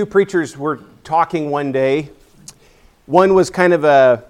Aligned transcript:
two 0.00 0.06
preachers 0.06 0.56
were 0.56 0.80
talking 1.04 1.50
one 1.50 1.72
day. 1.72 2.08
One 3.04 3.34
was 3.34 3.50
kind 3.50 3.74
of 3.74 3.84
a 3.84 4.24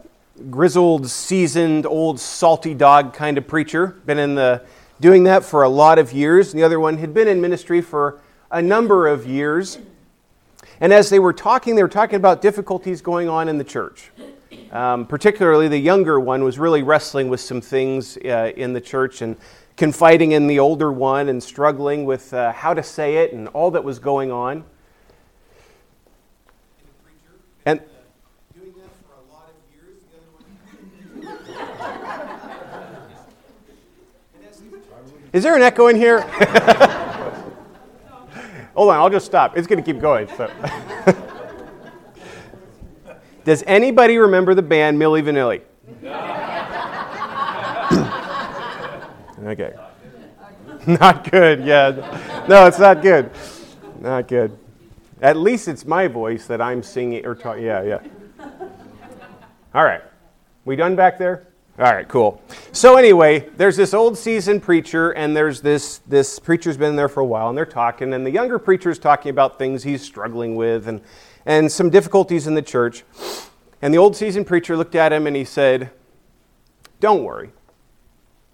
grizzled, 0.51 1.09
seasoned, 1.09 1.87
old, 1.87 2.19
salty 2.19 2.75
dog 2.75 3.15
kind 3.15 3.39
of 3.39 3.47
preacher, 3.47 3.95
been 4.05 4.19
in 4.19 4.35
the 4.35 4.63
doing 4.99 5.23
that 5.23 5.45
for 5.45 5.63
a 5.63 5.69
lot 5.69 6.01
of 6.01 6.13
years. 6.13 6.51
The 6.51 6.65
other 6.65 6.81
one 6.81 6.99
had 6.99 7.15
been 7.15 7.29
in 7.29 7.41
ministry 7.41 7.81
for 7.81 8.21
a 8.51 8.61
number 8.61 9.07
of 9.07 9.29
years. 9.29 9.79
And 10.81 10.93
as 10.93 11.09
they 11.09 11.21
were 11.21 11.33
talking, 11.33 11.77
they 11.77 11.85
were 11.85 11.89
talking 11.89 12.17
about 12.17 12.43
difficulties 12.43 13.01
going 13.01 13.29
on 13.29 13.49
in 13.49 13.57
the 13.57 13.63
church. 13.63 14.11
Um, 14.73 15.07
particularly, 15.07 15.69
the 15.69 15.79
younger 15.79 16.19
one 16.19 16.43
was 16.43 16.59
really 16.59 16.83
wrestling 16.83 17.29
with 17.29 17.39
some 17.39 17.61
things 17.61 18.17
uh, 18.17 18.51
in 18.57 18.73
the 18.73 18.81
church 18.81 19.23
and 19.23 19.37
confiding 19.77 20.33
in 20.33 20.49
the 20.49 20.59
older 20.59 20.91
one 20.91 21.29
and 21.29 21.41
struggling 21.41 22.07
with 22.07 22.35
uh, 22.35 22.51
how 22.51 22.75
to 22.75 22.83
say 22.83 23.19
it 23.19 23.33
and 23.33 23.47
all 23.51 23.71
that 23.71 23.85
was 23.85 24.01
going 24.01 24.33
on. 24.33 24.65
Is 35.33 35.45
there 35.45 35.55
an 35.55 35.63
echo 35.63 35.87
in 35.87 35.97
here? 35.97 36.21
Hold 38.75 38.91
on, 38.91 38.97
I'll 38.97 39.11
just 39.11 39.27
stop. 39.27 39.57
It's 39.57 39.67
going 39.67 39.83
to 39.83 39.93
keep 39.93 40.01
going. 40.01 40.29
So. 40.37 40.51
Does 43.45 43.63
anybody 43.67 44.19
remember 44.19 44.55
the 44.55 44.63
band 44.63 44.99
Milli 44.99 45.23
Vanilli? 45.23 45.63
okay. 49.45 49.75
Not 50.87 51.31
good, 51.31 51.65
yeah. 51.65 52.45
No, 52.49 52.67
it's 52.67 52.79
not 52.79 53.03
good. 53.03 53.31
Not 54.01 54.29
good. 54.29 54.57
At 55.21 55.37
least 55.37 55.69
it's 55.69 55.85
my 55.85 56.09
voice 56.09 56.47
that 56.47 56.61
I'm 56.61 56.83
singing 56.83 57.27
or 57.27 57.35
talking. 57.35 57.65
Yeah, 57.65 57.83
yeah. 57.83 58.01
All 59.75 59.85
right. 59.85 60.03
We 60.65 60.77
done 60.77 60.97
back 60.97 61.19
there? 61.19 61.50
All 61.81 61.91
right, 61.91 62.07
cool. 62.09 62.43
So 62.73 62.97
anyway, 62.99 63.49
there's 63.57 63.75
this 63.75 63.95
old 63.95 64.19
seasoned 64.19 64.63
preacher, 64.63 65.13
and 65.13 65.35
there's 65.35 65.63
this 65.63 66.03
this 66.07 66.39
preacher's 66.39 66.77
been 66.77 66.95
there 66.95 67.09
for 67.09 67.21
a 67.21 67.25
while, 67.25 67.49
and 67.49 67.57
they're 67.57 67.65
talking, 67.65 68.13
and 68.13 68.27
the 68.27 68.31
younger 68.31 68.59
preacher's 68.59 68.99
talking 68.99 69.31
about 69.31 69.59
things 69.59 69.83
he's 69.83 70.03
struggling 70.03 70.57
with, 70.57 70.89
and 70.89 71.01
and 71.47 71.73
some 71.73 71.89
difficulties 71.89 72.47
in 72.47 72.55
the 72.55 72.61
church. 72.61 73.03
And 73.81 73.95
the 73.95 73.99
old 73.99 74.15
seasoned 74.15 74.47
preacher 74.47 74.77
looked 74.77 74.95
at 74.95 75.11
him 75.11 75.27
and 75.27 75.35
he 75.35 75.43
said, 75.43 75.91
"Don't 77.01 77.25
worry. 77.25 77.49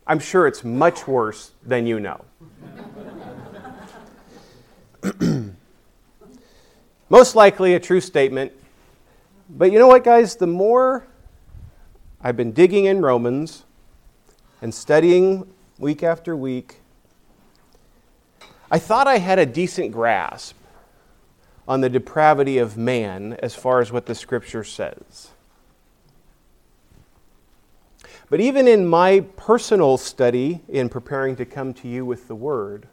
I'm 0.06 0.20
sure 0.20 0.47
it's 0.47 0.62
much 0.62 1.08
worse 1.08 1.50
than 1.64 1.84
you 1.88 1.98
know." 1.98 2.24
Most 7.08 7.34
likely 7.34 7.74
a 7.74 7.80
true 7.80 8.00
statement. 8.00 8.52
But 9.50 9.72
you 9.72 9.80
know 9.80 9.88
what, 9.88 10.04
guys? 10.04 10.36
The 10.36 10.47
more 10.47 11.08
I've 12.22 12.36
been 12.36 12.53
digging 12.53 12.86
in 12.86 13.03
Romans 13.03 13.64
and 14.62 14.75
studying 14.75 15.47
week 15.78 16.03
after 16.03 16.34
week. 16.34 16.81
I 18.70 18.78
thought 18.78 19.06
I 19.06 19.19
had 19.19 19.39
a 19.39 19.47
decent 19.47 19.92
grasp 19.92 20.56
on 21.69 21.83
the 21.83 21.91
depravity 21.91 22.59
of 22.59 22.77
man 22.77 23.34
as 23.42 23.55
far 23.55 23.81
as 23.81 23.92
what 23.92 24.06
the 24.06 24.14
scripture 24.14 24.64
says. 24.64 25.31
But 28.31 28.41
even 28.41 28.67
in 28.67 28.87
my 28.87 29.20
personal 29.37 29.98
study 29.98 30.62
in 30.69 30.89
preparing 30.89 31.37
to 31.37 31.44
come 31.44 31.75
to 31.75 31.89
you 31.89 32.05
with 32.05 32.28
the 32.28 32.34
word, 32.34 32.89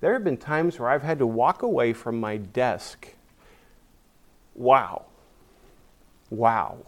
there 0.00 0.14
have 0.14 0.24
been 0.24 0.38
times 0.38 0.78
where 0.78 0.88
I've 0.88 1.02
had 1.02 1.18
to 1.18 1.26
walk 1.26 1.62
away 1.62 1.92
from 1.92 2.18
my 2.18 2.38
desk. 2.38 3.14
Wow. 4.54 5.04
Wow 6.30 6.78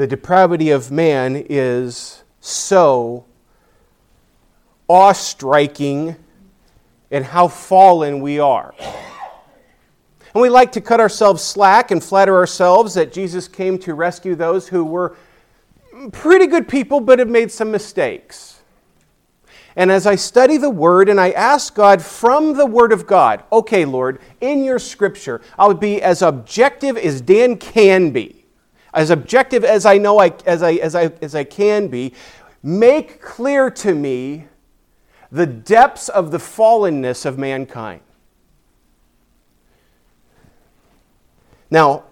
the 0.00 0.06
depravity 0.06 0.70
of 0.70 0.90
man 0.90 1.44
is 1.50 2.24
so 2.40 3.26
awe 4.88 5.12
striking 5.12 6.16
and 7.10 7.22
how 7.22 7.46
fallen 7.46 8.22
we 8.22 8.38
are. 8.38 8.74
And 10.32 10.40
we 10.40 10.48
like 10.48 10.72
to 10.72 10.80
cut 10.80 11.00
ourselves 11.00 11.44
slack 11.44 11.90
and 11.90 12.02
flatter 12.02 12.34
ourselves 12.34 12.94
that 12.94 13.12
Jesus 13.12 13.46
came 13.46 13.76
to 13.80 13.92
rescue 13.92 14.34
those 14.34 14.68
who 14.68 14.86
were 14.86 15.18
pretty 16.12 16.46
good 16.46 16.66
people 16.66 17.00
but 17.00 17.18
have 17.18 17.28
made 17.28 17.52
some 17.52 17.70
mistakes. 17.70 18.62
And 19.76 19.92
as 19.92 20.06
I 20.06 20.14
study 20.14 20.56
the 20.56 20.70
Word 20.70 21.10
and 21.10 21.20
I 21.20 21.32
ask 21.32 21.74
God 21.74 22.00
from 22.00 22.54
the 22.54 22.64
Word 22.64 22.94
of 22.94 23.06
God, 23.06 23.44
okay, 23.52 23.84
Lord, 23.84 24.18
in 24.40 24.64
your 24.64 24.78
scripture, 24.78 25.42
I'll 25.58 25.74
be 25.74 26.00
as 26.00 26.22
objective 26.22 26.96
as 26.96 27.20
Dan 27.20 27.58
can 27.58 28.12
be 28.12 28.39
as 28.92 29.10
objective 29.10 29.64
as 29.64 29.86
I 29.86 29.98
know 29.98 30.18
I, 30.18 30.32
as, 30.46 30.62
I, 30.62 30.74
as, 30.74 30.94
I, 30.94 31.12
as 31.22 31.34
I 31.34 31.44
can 31.44 31.88
be, 31.88 32.14
make 32.62 33.20
clear 33.22 33.70
to 33.70 33.94
me 33.94 34.46
the 35.30 35.46
depths 35.46 36.08
of 36.08 36.30
the 36.30 36.38
fallenness 36.38 37.24
of 37.24 37.38
mankind. 37.38 38.00
Now, 41.70 42.04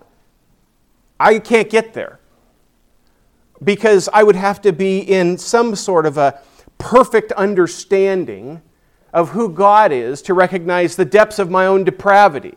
I 1.18 1.40
can't 1.40 1.68
get 1.68 1.94
there 1.94 2.20
because 3.62 4.08
I 4.12 4.22
would 4.22 4.36
have 4.36 4.62
to 4.62 4.72
be 4.72 5.00
in 5.00 5.36
some 5.36 5.74
sort 5.74 6.06
of 6.06 6.16
a 6.16 6.40
perfect 6.78 7.32
understanding 7.32 8.62
of 9.12 9.30
who 9.30 9.48
God 9.48 9.90
is 9.90 10.22
to 10.22 10.34
recognize 10.34 10.94
the 10.94 11.04
depths 11.04 11.40
of 11.40 11.50
my 11.50 11.66
own 11.66 11.82
depravity. 11.82 12.54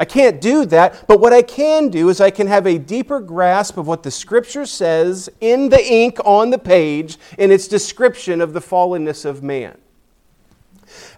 I 0.00 0.06
can't 0.06 0.40
do 0.40 0.64
that, 0.64 1.04
but 1.06 1.20
what 1.20 1.34
I 1.34 1.42
can 1.42 1.90
do 1.90 2.08
is 2.08 2.22
I 2.22 2.30
can 2.30 2.46
have 2.46 2.66
a 2.66 2.78
deeper 2.78 3.20
grasp 3.20 3.76
of 3.76 3.86
what 3.86 4.02
the 4.02 4.10
Scripture 4.10 4.64
says 4.64 5.28
in 5.42 5.68
the 5.68 5.92
ink 5.92 6.18
on 6.24 6.48
the 6.48 6.58
page 6.58 7.18
in 7.36 7.50
its 7.50 7.68
description 7.68 8.40
of 8.40 8.54
the 8.54 8.60
fallenness 8.60 9.26
of 9.26 9.42
man. 9.42 9.76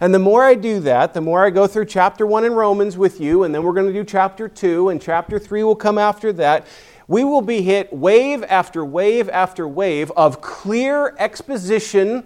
And 0.01 0.13
the 0.13 0.19
more 0.19 0.43
I 0.43 0.57
do 0.57 0.81
that, 0.81 1.15
the 1.15 1.21
more 1.21 1.47
I 1.47 1.51
go 1.51 1.69
through 1.69 1.85
chapter 1.85 2.27
1 2.27 2.45
in 2.45 2.55
Romans 2.55 2.99
with 2.99 3.21
you, 3.21 3.45
and 3.45 3.55
then 3.55 3.63
we're 3.63 3.73
going 3.73 3.87
to 3.87 3.93
do 3.93 4.03
chapter 4.03 4.49
2, 4.49 4.89
and 4.89 5.01
chapter 5.01 5.39
3 5.39 5.63
will 5.63 5.77
come 5.77 5.97
after 5.97 6.33
that. 6.33 6.67
We 7.07 7.23
will 7.23 7.41
be 7.41 7.63
hit 7.63 7.93
wave 7.93 8.43
after 8.43 8.85
wave 8.85 9.29
after 9.29 9.69
wave 9.69 10.11
of 10.17 10.41
clear 10.41 11.15
exposition 11.21 12.25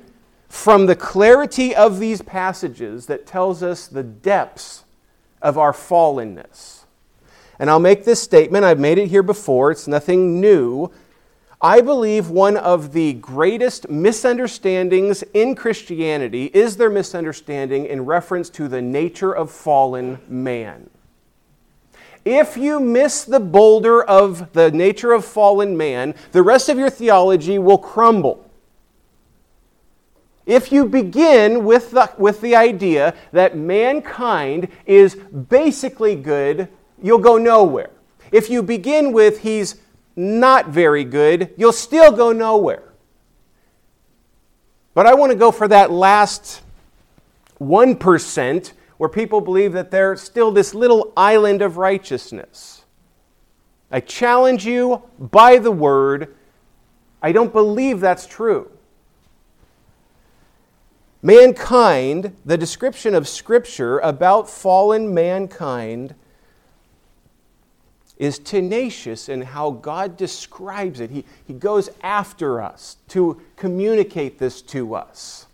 from 0.49 0.87
the 0.87 0.97
clarity 0.97 1.77
of 1.77 1.99
these 1.99 2.23
passages 2.23 3.05
that 3.07 3.27
tells 3.27 3.63
us 3.63 3.89
the 3.89 4.03
depths 4.03 4.85
of 5.43 5.59
our 5.59 5.73
fallenness. 5.73 6.85
And 7.59 7.71
I'll 7.71 7.81
make 7.81 8.05
this 8.05 8.23
statement, 8.23 8.65
I've 8.65 8.79
made 8.79 8.99
it 8.99 9.09
here 9.09 9.23
before, 9.23 9.71
it's 9.71 9.89
nothing 9.89 10.41
new. 10.41 10.91
I 11.61 11.81
believe 11.81 12.29
one 12.29 12.59
of 12.59 12.93
the 12.93 13.15
greatest 13.15 13.89
misunderstandings 13.89 15.23
in 15.33 15.55
Christianity 15.55 16.51
is 16.53 16.77
their 16.77 16.91
misunderstanding 16.91 17.87
in 17.87 18.05
reference 18.05 18.51
to 18.51 18.69
the 18.69 18.83
nature 18.83 19.33
of 19.33 19.51
fallen 19.51 20.19
man. 20.29 20.91
If 22.27 22.57
you 22.57 22.79
miss 22.79 23.25
the 23.25 23.41
boulder 23.41 24.03
of 24.03 24.53
the 24.53 24.71
nature 24.71 25.13
of 25.13 25.25
fallen 25.25 25.77
man, 25.77 26.15
the 26.33 26.43
rest 26.43 26.69
of 26.69 26.77
your 26.77 26.91
theology 26.91 27.59
will 27.59 27.79
crumble. 27.79 28.46
If 30.47 30.71
you 30.71 30.87
begin 30.87 31.65
with 31.65 31.91
the, 31.91 32.13
with 32.17 32.41
the 32.41 32.55
idea 32.55 33.15
that 33.33 33.57
mankind 33.57 34.69
is 34.87 35.17
basically 35.17 36.15
good, 36.15 36.69
you'll 37.03 37.19
go 37.19 37.37
nowhere. 37.37 37.91
If 38.31 38.49
you 38.49 38.63
begin 38.63 39.13
with 39.13 39.41
he's 39.41 39.81
not 40.15 40.69
very 40.69 41.05
good, 41.05 41.53
you'll 41.57 41.73
still 41.73 42.13
go 42.13 42.33
nowhere. 42.33 42.93
But 44.95 45.07
I 45.07 45.15
want 45.15 45.33
to 45.33 45.39
go 45.39 45.51
for 45.51 45.69
that 45.69 45.91
last 45.91 46.63
1% 47.61 48.73
where 48.99 49.09
people 49.09 49.41
believe 49.41 49.73
that 49.73 49.91
they're 49.91 50.17
still 50.17 50.53
this 50.53 50.75
little 50.75 51.13
island 51.17 51.61
of 51.61 51.77
righteousness. 51.77 52.85
I 53.91 54.01
challenge 54.01 54.65
you 54.65 55.03
by 55.19 55.59
the 55.59 55.71
word. 55.71 56.35
I 57.21 57.33
don't 57.33 57.53
believe 57.53 58.01
that's 58.01 58.27
true. 58.27 58.71
Mankind, 61.23 62.37
the 62.45 62.59
description 62.59 63.15
of 63.15 63.27
Scripture 63.27 63.99
about 63.99 64.49
fallen 64.49 65.13
mankind 65.13 66.15
is 68.19 68.39
tenacious 68.39 69.29
in 69.29 69.43
how 69.43 69.71
God 69.71 70.17
describes 70.17 71.01
it. 71.01 71.11
He, 71.11 71.25
he 71.47 71.53
goes 71.53 71.91
after 72.03 72.63
us 72.63 72.97
to 73.09 73.41
communicate 73.57 74.39
this 74.39 74.63
to 74.63 74.95
us. 74.95 75.47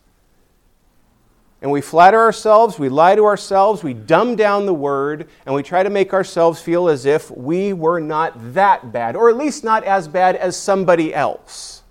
And 1.61 1.71
we 1.71 1.81
flatter 1.81 2.19
ourselves, 2.19 2.79
we 2.79 2.89
lie 2.89 3.15
to 3.15 3.25
ourselves, 3.25 3.85
we 3.85 3.95
dumb 3.95 4.35
down 4.35 4.67
the 4.67 4.75
word, 4.75 5.29
and 5.47 5.55
we 5.55 5.63
try 5.63 5.85
to 5.85 5.91
make 5.91 6.13
ourselves 6.13 6.61
feel 6.61 6.89
as 6.89 7.07
if 7.07 7.31
we 7.31 7.73
were 7.73 8.01
not 8.01 8.55
that 8.55 8.91
bad, 8.91 9.15
or 9.15 9.29
at 9.29 9.37
least 9.37 9.63
not 9.63 9.85
as 9.85 10.09
bad 10.09 10.35
as 10.35 10.57
somebody 10.57 11.15
else. 11.15 11.82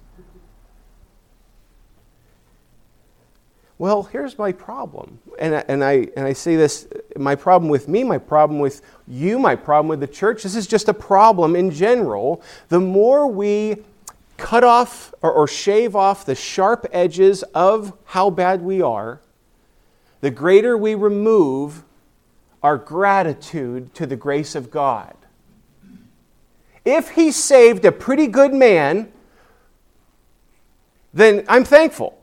Well, 3.82 4.04
here's 4.04 4.38
my 4.38 4.52
problem. 4.52 5.18
And, 5.40 5.56
I- 5.56 5.66
and, 5.68 5.84
I, 5.84 6.08
and 6.16 6.28
I 6.28 6.34
say 6.34 6.56
this 6.56 6.88
my 7.18 7.34
problem 7.34 7.68
with 7.68 7.88
me, 7.88 8.04
my 8.04 8.20
problem 8.20 8.60
with 8.60 8.84
you, 9.08 9.40
my 9.40 9.56
problem 9.56 9.88
with 9.88 10.02
the 10.02 10.06
church. 10.06 10.44
This 10.44 10.56
is 10.56 10.68
just 10.68 10.88
a 10.88 10.94
problem 10.94 11.56
in 11.56 11.72
general. 11.72 12.44
The 12.70 12.80
more 12.80 13.26
we 13.26 13.78
cut 14.38 14.64
off 14.64 15.16
or, 15.24 15.32
or 15.32 15.48
shave 15.48 15.96
off 15.96 16.28
the 16.28 16.36
sharp 16.36 16.86
edges 16.92 17.42
of 17.56 17.98
how 18.06 18.30
bad 18.30 18.62
we 18.62 18.84
are, 18.84 19.20
the 20.20 20.30
greater 20.30 20.78
we 20.78 20.94
remove 20.94 21.84
our 22.62 22.78
gratitude 22.78 23.96
to 23.96 24.06
the 24.06 24.16
grace 24.16 24.54
of 24.54 24.70
God. 24.70 25.16
If 26.86 27.10
He 27.10 27.32
saved 27.32 27.84
a 27.86 27.92
pretty 27.92 28.28
good 28.28 28.54
man, 28.54 29.12
then 31.16 31.46
I'm 31.48 31.64
thankful. 31.64 32.21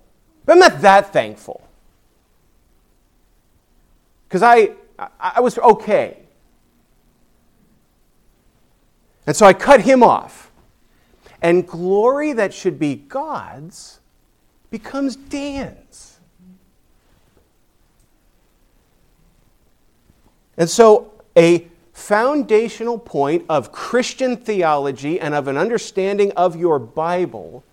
But 0.48 0.54
I'm 0.54 0.60
not 0.60 0.80
that 0.80 1.12
thankful. 1.12 1.60
Because 4.26 4.42
I, 4.42 4.70
I 5.20 5.40
was 5.40 5.58
okay. 5.58 6.16
And 9.26 9.36
so 9.36 9.44
I 9.44 9.52
cut 9.52 9.82
him 9.82 10.02
off. 10.02 10.50
And 11.42 11.68
glory 11.68 12.32
that 12.32 12.54
should 12.54 12.78
be 12.78 12.94
God's 12.94 14.00
becomes 14.70 15.16
Dan's. 15.16 16.18
And 20.56 20.70
so 20.70 21.12
a 21.36 21.68
foundational 21.92 22.98
point 22.98 23.44
of 23.50 23.70
Christian 23.70 24.38
theology 24.38 25.20
and 25.20 25.34
of 25.34 25.46
an 25.46 25.58
understanding 25.58 26.32
of 26.36 26.56
your 26.56 26.78
Bible 26.78 27.64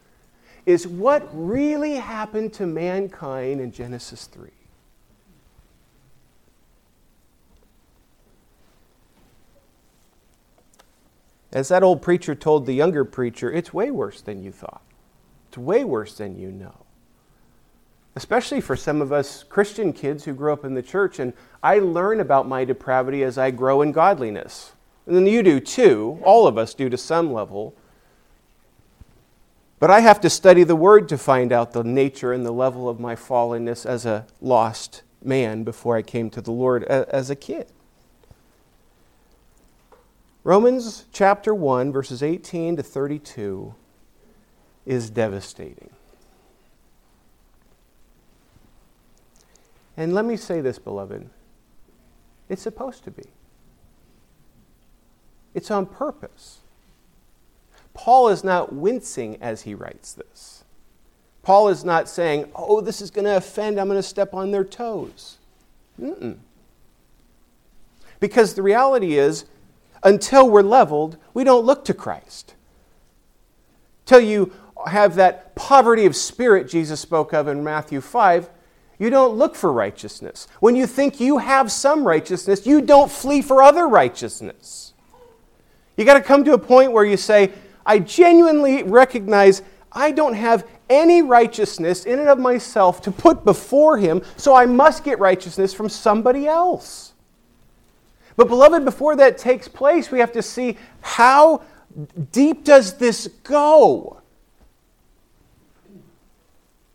is 0.65 0.88
what 0.88 1.29
really 1.31 1.95
happened 1.95 2.53
to 2.53 2.65
mankind 2.65 3.62
in 3.62 3.71
Genesis 3.71 4.25
3. 4.25 4.50
As 11.51 11.69
that 11.69 11.83
old 11.83 12.01
preacher 12.01 12.35
told 12.35 12.65
the 12.65 12.73
younger 12.73 13.06
preacher, 13.06 13.50
it's 13.50 13.73
way 13.73 13.89
worse 13.89 14.19
than 14.19 14.44
you 14.44 14.51
thought. 14.51 14.81
It's 15.47 15.57
way 15.57 15.85
worse 15.85 16.17
than 16.17 16.38
you 16.38 16.51
know. 16.51 16.85
Especially 18.15 18.59
for 18.59 18.75
some 18.75 19.01
of 19.01 19.13
us 19.13 19.44
Christian 19.44 19.94
kids 19.94 20.25
who 20.25 20.33
grew 20.33 20.51
up 20.51 20.65
in 20.65 20.73
the 20.73 20.81
church, 20.81 21.19
and 21.19 21.31
I 21.63 21.79
learn 21.79 22.19
about 22.19 22.47
my 22.47 22.65
depravity 22.65 23.23
as 23.23 23.38
I 23.38 23.51
grow 23.51 23.81
in 23.81 23.94
godliness. 23.94 24.73
And 25.06 25.15
then 25.15 25.27
you 25.27 25.44
do 25.44 25.62
too. 25.62 26.19
All 26.23 26.45
of 26.45 26.57
us 26.57 26.73
do 26.73 26.89
to 26.89 26.97
some 26.97 27.31
level. 27.31 27.73
But 29.80 29.92
I 29.92 30.00
have 30.00 30.22
to 30.22 30.30
study 30.30 30.63
the 30.63 30.75
Word 30.75 31.10
to 31.10 31.18
find 31.18 31.51
out 31.51 31.74
the 31.74 31.83
nature 31.83 32.31
and 32.31 32.45
the 32.45 32.51
level 32.51 32.88
of 32.88 33.00
my 33.00 33.16
fallenness 33.16 33.86
as 33.86 34.06
a 34.06 34.25
lost 34.42 35.04
man 35.22 35.63
before 35.63 35.98
I 35.98 36.01
came 36.01 36.30
to 36.31 36.42
the 36.42 36.51
Lord 36.51 36.83
as 36.86 37.30
a 37.30 37.36
kid. 37.36 37.68
Romans 40.44 41.06
chapter 41.12 41.54
1, 41.54 41.92
verses 41.92 42.22
18 42.22 42.77
to 42.77 42.83
32 42.83 43.74
is 44.86 45.10
devastating. 45.10 45.89
And 49.98 50.13
let 50.13 50.25
me 50.25 50.38
say 50.38 50.62
this, 50.62 50.77
beloved 50.77 51.30
it's 52.48 52.62
supposed 52.62 53.04
to 53.04 53.12
be, 53.12 53.24
it's 55.54 55.72
on 55.72 55.86
purpose. 55.86 56.60
Paul 57.95 58.27
is 58.27 58.44
not 58.44 58.74
wincing 58.74 59.38
as 59.42 59.63
he 59.63 59.74
writes 59.74 60.13
this. 60.13 60.63
Paul 61.42 61.69
is 61.69 61.83
not 61.83 62.07
saying, 62.07 62.51
oh, 62.53 62.81
this 62.81 63.01
is 63.01 63.09
going 63.09 63.25
to 63.25 63.38
offend, 63.38 63.80
I'm 63.80 63.88
going 63.88 63.97
to 63.97 64.03
step 64.03 64.33
on 64.33 64.51
their 64.51 64.63
toes. 64.63 65.38
Mm-mm. 66.00 66.38
Because 68.19 68.53
the 68.53 68.62
reality 68.62 69.18
is, 69.18 69.45
until 70.03 70.50
we're 70.50 70.62
leveled, 70.62 71.18
we 71.33 71.44
don't 71.44 71.65
look 71.65 71.86
to 71.86 71.94
Christ. 71.94 72.53
Till 74.06 74.19
you 74.19 74.51
have 74.88 75.15
that 75.15 75.56
poverty 75.56 76.06
of 76.06 76.15
spirit 76.15 76.68
Jesus 76.69 77.00
spoke 77.00 77.33
of 77.33 77.48
in 77.48 77.63
Matthew 77.63 78.01
5, 78.01 78.50
you 79.00 79.09
don't 79.09 79.36
look 79.36 79.56
for 79.56 79.71
righteousness. 79.71 80.48
When 80.59 80.75
you 80.75 80.88
think 80.88 81.19
you 81.19 81.39
have 81.39 81.71
some 81.71 82.06
righteousness, 82.06 82.65
you 82.65 82.81
don't 82.81 83.12
flee 83.12 83.41
for 83.41 83.62
other 83.62 83.88
righteousness. 83.88 84.94
You 85.98 86.06
got 86.06 86.15
to 86.15 86.21
come 86.21 86.44
to 86.45 86.53
a 86.53 86.57
point 86.57 86.91
where 86.91 87.06
you 87.06 87.18
say, 87.18 87.51
I 87.86 88.00
genuinely 88.00 88.84
recognize 88.84 89.62
I 89.92 90.12
don't 90.12 90.34
have 90.34 90.68
any 90.90 91.22
righteousness 91.22 92.06
in 92.06 92.20
and 92.20 92.28
of 92.28 92.38
myself 92.38 93.02
to 93.04 93.12
put 93.12 93.46
before 93.46 93.98
Him, 93.98 94.22
so 94.38 94.56
I 94.56 94.66
must 94.66 95.04
get 95.04 95.20
righteousness 95.20 95.74
from 95.74 95.90
somebody 95.90 96.48
else. 96.48 97.14
But, 98.36 98.50
beloved, 98.50 98.84
before 98.84 99.16
that 99.16 99.38
takes 99.38 99.68
place, 99.68 100.12
we 100.12 100.20
have 100.20 100.34
to 100.34 100.42
see 100.42 100.78
how 101.02 101.62
deep 102.32 102.66
does 102.66 102.98
this 102.98 103.28
go? 103.44 104.22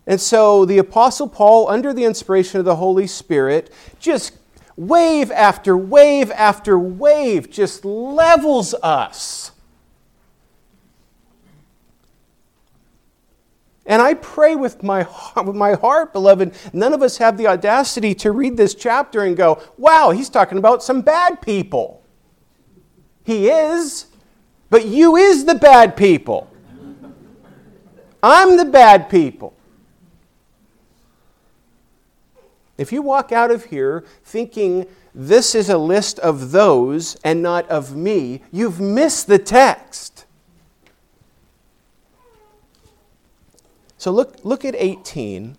And 0.06 0.20
so 0.20 0.64
the 0.64 0.78
Apostle 0.78 1.28
Paul, 1.28 1.68
under 1.68 1.92
the 1.94 2.04
inspiration 2.04 2.58
of 2.58 2.66
the 2.66 2.76
Holy 2.76 3.06
Spirit, 3.06 3.72
just 3.98 4.36
wave 4.76 5.30
after 5.30 5.76
wave 5.76 6.30
after 6.32 6.78
wave, 6.78 7.50
just 7.50 7.84
levels 7.84 8.74
us 8.82 9.52
And 13.90 14.00
I 14.00 14.14
pray 14.14 14.54
with 14.54 14.84
my, 14.84 15.04
with 15.44 15.56
my 15.56 15.72
heart, 15.72 16.12
beloved, 16.12 16.54
none 16.72 16.92
of 16.92 17.02
us 17.02 17.18
have 17.18 17.36
the 17.36 17.48
audacity 17.48 18.14
to 18.14 18.30
read 18.30 18.56
this 18.56 18.72
chapter 18.72 19.24
and 19.24 19.36
go, 19.36 19.60
wow, 19.76 20.12
he's 20.12 20.28
talking 20.28 20.58
about 20.58 20.84
some 20.84 21.00
bad 21.00 21.42
people. 21.42 22.00
He 23.24 23.48
is, 23.48 24.06
but 24.70 24.86
you 24.86 25.16
is 25.16 25.44
the 25.44 25.56
bad 25.56 25.96
people. 25.96 26.48
I'm 28.22 28.56
the 28.56 28.64
bad 28.64 29.10
people. 29.10 29.54
If 32.78 32.92
you 32.92 33.02
walk 33.02 33.32
out 33.32 33.50
of 33.50 33.64
here 33.64 34.04
thinking 34.22 34.86
this 35.12 35.56
is 35.56 35.68
a 35.68 35.78
list 35.78 36.20
of 36.20 36.52
those 36.52 37.16
and 37.24 37.42
not 37.42 37.68
of 37.68 37.96
me, 37.96 38.42
you've 38.52 38.80
missed 38.80 39.26
the 39.26 39.40
text. 39.40 40.19
So 44.00 44.10
look, 44.12 44.36
look 44.44 44.64
at 44.64 44.74
18. 44.78 45.58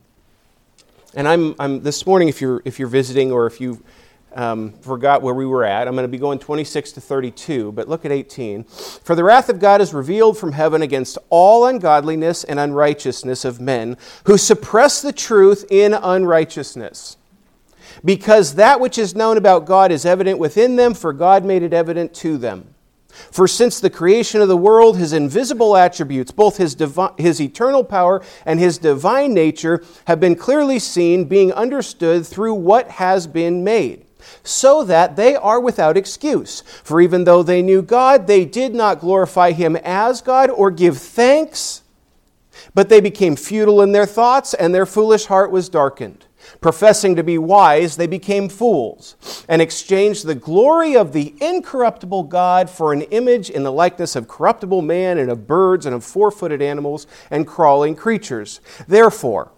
And 1.14 1.28
I'm, 1.28 1.54
I'm 1.60 1.84
this 1.84 2.08
morning, 2.08 2.28
if 2.28 2.42
you're, 2.42 2.64
if 2.66 2.80
you're 2.80 2.88
visiting 2.88 3.32
or 3.32 3.46
if 3.46 3.62
you 3.62 3.84
um, 4.34 4.72
forgot 4.80 5.22
where 5.22 5.36
we 5.36 5.46
were 5.46 5.64
at, 5.64 5.88
I'm 5.88 5.94
going 5.94 6.06
to 6.06 6.12
be 6.12 6.18
going 6.18 6.40
26 6.40 6.94
to 6.94 7.02
32, 7.02 7.72
but 7.74 7.88
look 7.88 8.04
at 8.04 8.12
18. 8.12 8.64
For 8.64 9.14
the 9.14 9.24
wrath 9.24 9.48
of 9.50 9.60
God 9.60 9.80
is 9.80 9.94
revealed 9.94 10.40
from 10.40 10.54
heaven 10.54 10.82
against 10.82 11.20
all 11.30 11.68
ungodliness 11.68 12.44
and 12.44 12.60
unrighteousness 12.60 13.46
of 13.46 13.62
men 13.62 13.96
who 14.26 14.40
suppress 14.40 15.04
the 15.04 15.14
truth 15.14 15.64
in 15.70 15.94
unrighteousness. 15.94 17.18
Because 18.04 18.56
that 18.56 18.80
which 18.80 18.98
is 18.98 19.14
known 19.14 19.38
about 19.38 19.68
God 19.68 19.92
is 19.92 20.04
evident 20.04 20.40
within 20.40 20.78
them, 20.78 20.96
for 20.96 21.14
God 21.14 21.46
made 21.46 21.62
it 21.62 21.74
evident 21.74 22.12
to 22.16 22.40
them. 22.40 22.71
For 23.12 23.48
since 23.48 23.80
the 23.80 23.90
creation 23.90 24.42
of 24.42 24.48
the 24.48 24.58
world, 24.58 24.98
his 24.98 25.14
invisible 25.14 25.76
attributes, 25.76 26.32
both 26.32 26.58
his, 26.58 26.76
divi- 26.76 27.10
his 27.18 27.42
eternal 27.42 27.84
power 27.84 28.22
and 28.46 28.60
his 28.60 28.78
divine 28.78 29.34
nature, 29.34 29.84
have 30.06 30.20
been 30.20 30.36
clearly 30.36 30.80
seen, 30.80 31.26
being 31.26 31.52
understood 31.54 32.26
through 32.26 32.54
what 32.54 32.90
has 32.92 33.28
been 33.28 33.64
made, 33.64 34.06
so 34.44 34.84
that 34.84 35.16
they 35.16 35.36
are 35.36 35.60
without 35.60 35.98
excuse. 35.98 36.62
For 36.84 37.02
even 37.02 37.26
though 37.26 37.44
they 37.44 37.62
knew 37.62 37.82
God, 37.82 38.28
they 38.28 38.46
did 38.46 38.74
not 38.74 39.00
glorify 39.00 39.52
him 39.52 39.76
as 39.78 40.22
God 40.22 40.50
or 40.50 40.72
give 40.72 40.98
thanks, 40.98 41.84
but 42.74 42.90
they 42.90 43.02
became 43.02 43.36
futile 43.36 43.82
in 43.82 43.92
their 43.92 44.06
thoughts, 44.06 44.54
and 44.54 44.74
their 44.74 44.86
foolish 44.86 45.26
heart 45.26 45.52
was 45.52 45.70
darkened. 45.70 46.26
Professing 46.60 47.16
to 47.16 47.24
be 47.24 47.38
wise, 47.38 47.98
they 47.98 48.08
became 48.08 48.50
fools 48.50 49.46
and 49.48 49.62
exchanged 49.62 50.26
the 50.26 50.36
glory 50.36 50.96
of 50.96 51.14
the 51.14 51.34
incorruptible 51.42 52.24
God 52.24 52.70
for 52.70 52.94
an 52.94 53.04
image 53.04 53.50
in 53.50 53.64
the 53.64 53.72
likeness 53.72 54.16
of 54.16 54.28
corruptible 54.28 54.82
man 54.82 55.18
and 55.18 55.32
of 55.32 55.48
birds 55.48 55.86
and 55.86 55.96
of 55.96 56.04
four 56.04 56.32
footed 56.32 56.62
animals 56.62 57.08
and 57.30 57.48
crawling 57.48 57.96
creatures. 57.96 58.60
Therefore, 58.88 59.52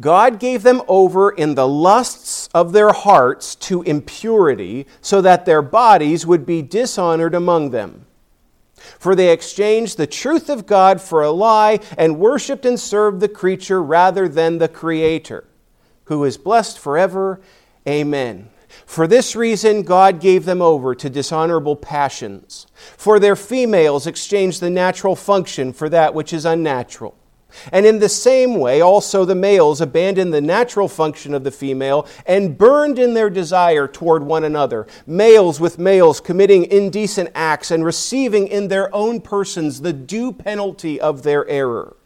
God 0.00 0.40
gave 0.40 0.62
them 0.62 0.82
over 0.88 1.30
in 1.30 1.54
the 1.54 1.68
lusts 1.68 2.48
of 2.54 2.72
their 2.72 2.92
hearts 2.92 3.54
to 3.56 3.82
impurity, 3.82 4.86
so 5.00 5.20
that 5.20 5.44
their 5.44 5.62
bodies 5.62 6.26
would 6.26 6.44
be 6.44 6.62
dishonored 6.62 7.34
among 7.34 7.70
them. 7.70 8.06
For 8.98 9.14
they 9.14 9.30
exchanged 9.30 9.96
the 9.96 10.06
truth 10.06 10.50
of 10.50 10.66
God 10.66 11.00
for 11.00 11.22
a 11.22 11.30
lie 11.30 11.80
and 11.96 12.18
worshiped 12.18 12.66
and 12.66 12.78
served 12.78 13.20
the 13.20 13.28
creature 13.28 13.82
rather 13.82 14.28
than 14.28 14.58
the 14.58 14.68
Creator 14.68 15.44
who 16.04 16.24
is 16.24 16.36
blessed 16.36 16.78
forever. 16.78 17.40
Amen. 17.88 18.50
For 18.86 19.06
this 19.06 19.36
reason, 19.36 19.82
God 19.82 20.20
gave 20.20 20.44
them 20.44 20.60
over 20.60 20.94
to 20.94 21.08
dishonorable 21.08 21.76
passions. 21.76 22.66
For 22.96 23.18
their 23.18 23.36
females 23.36 24.06
exchanged 24.06 24.60
the 24.60 24.70
natural 24.70 25.16
function 25.16 25.72
for 25.72 25.88
that 25.88 26.14
which 26.14 26.32
is 26.32 26.44
unnatural. 26.44 27.16
And 27.72 27.86
in 27.86 28.00
the 28.00 28.08
same 28.08 28.56
way, 28.56 28.80
also 28.80 29.24
the 29.24 29.34
males 29.34 29.80
abandoned 29.80 30.34
the 30.34 30.40
natural 30.40 30.88
function 30.88 31.34
of 31.34 31.44
the 31.44 31.52
female 31.52 32.06
and 32.26 32.58
burned 32.58 32.98
in 32.98 33.14
their 33.14 33.30
desire 33.30 33.86
toward 33.86 34.24
one 34.24 34.44
another, 34.44 34.86
males 35.06 35.60
with 35.60 35.78
males 35.78 36.20
committing 36.20 36.64
indecent 36.64 37.30
acts 37.34 37.70
and 37.70 37.84
receiving 37.84 38.48
in 38.48 38.68
their 38.68 38.92
own 38.94 39.20
persons 39.20 39.80
the 39.80 39.92
due 39.92 40.32
penalty 40.32 41.00
of 41.00 41.22
their 41.22 41.46
error. 41.48 41.96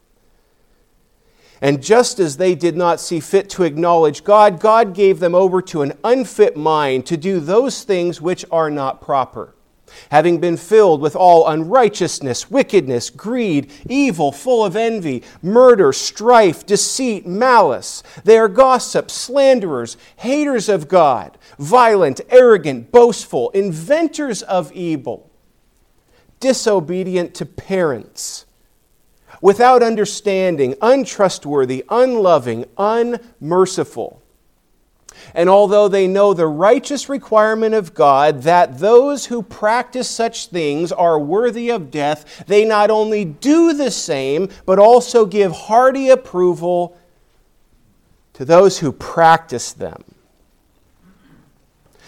And 1.61 1.83
just 1.83 2.21
as 2.21 2.37
they 2.37 2.55
did 2.55 2.77
not 2.77 3.01
see 3.01 3.21
fit 3.21 3.51
to 3.51 3.65
acknowledge 3.65 4.23
God, 4.25 4.61
God 4.61 4.95
gave 4.95 5.19
them 5.19 5.35
over 5.35 5.61
to 5.63 5.83
an 5.83 5.93
unfit 6.05 6.57
mind 6.57 7.07
to 7.07 7.17
do 7.17 7.41
those 7.41 7.83
things 7.83 8.21
which 8.21 8.45
are 8.51 8.71
not 8.71 9.03
proper. 9.03 9.55
Having 10.11 10.39
been 10.39 10.57
filled 10.57 11.01
with 11.01 11.17
all 11.17 11.49
unrighteousness, 11.49 12.51
wickedness, 12.51 13.11
greed, 13.11 13.73
evil, 13.89 14.31
full 14.31 14.65
of 14.65 14.77
envy, 14.77 15.25
murder, 15.43 15.93
strife, 15.93 16.65
deceit, 16.67 17.27
malice, 17.27 18.03
they 18.23 18.39
are 18.39 18.49
gossips, 18.49 19.15
slanderers, 19.15 19.97
haters 20.17 20.69
of 20.69 20.89
God, 20.89 21.39
violent, 21.59 22.21
arrogant, 22.29 22.93
boastful, 22.93 23.51
inventors 23.51 24.43
of 24.43 24.71
evil, 24.73 25.31
disobedient 26.39 27.35
to 27.35 27.47
parents 27.47 28.45
without 29.41 29.83
understanding, 29.83 30.75
untrustworthy, 30.81 31.85
unloving, 31.89 32.65
unmerciful. 32.77 34.23
And 35.35 35.49
although 35.49 35.89
they 35.89 36.07
know 36.07 36.33
the 36.33 36.47
righteous 36.47 37.09
requirement 37.09 37.75
of 37.75 37.95
God 37.95 38.43
that 38.43 38.79
those 38.79 39.27
who 39.27 39.43
practice 39.43 40.09
such 40.09 40.47
things 40.47 40.93
are 40.93 41.19
worthy 41.19 41.71
of 41.71 41.91
death, 41.91 42.45
they 42.47 42.65
not 42.65 42.91
only 42.91 43.25
do 43.25 43.73
the 43.73 43.91
same, 43.91 44.49
but 44.65 44.79
also 44.79 45.27
give 45.27 45.53
hearty 45.53 46.09
approval 46.11 46.97
to 48.35 48.45
those 48.45 48.79
who 48.79 48.93
practice 48.93 49.73
them. 49.73 50.05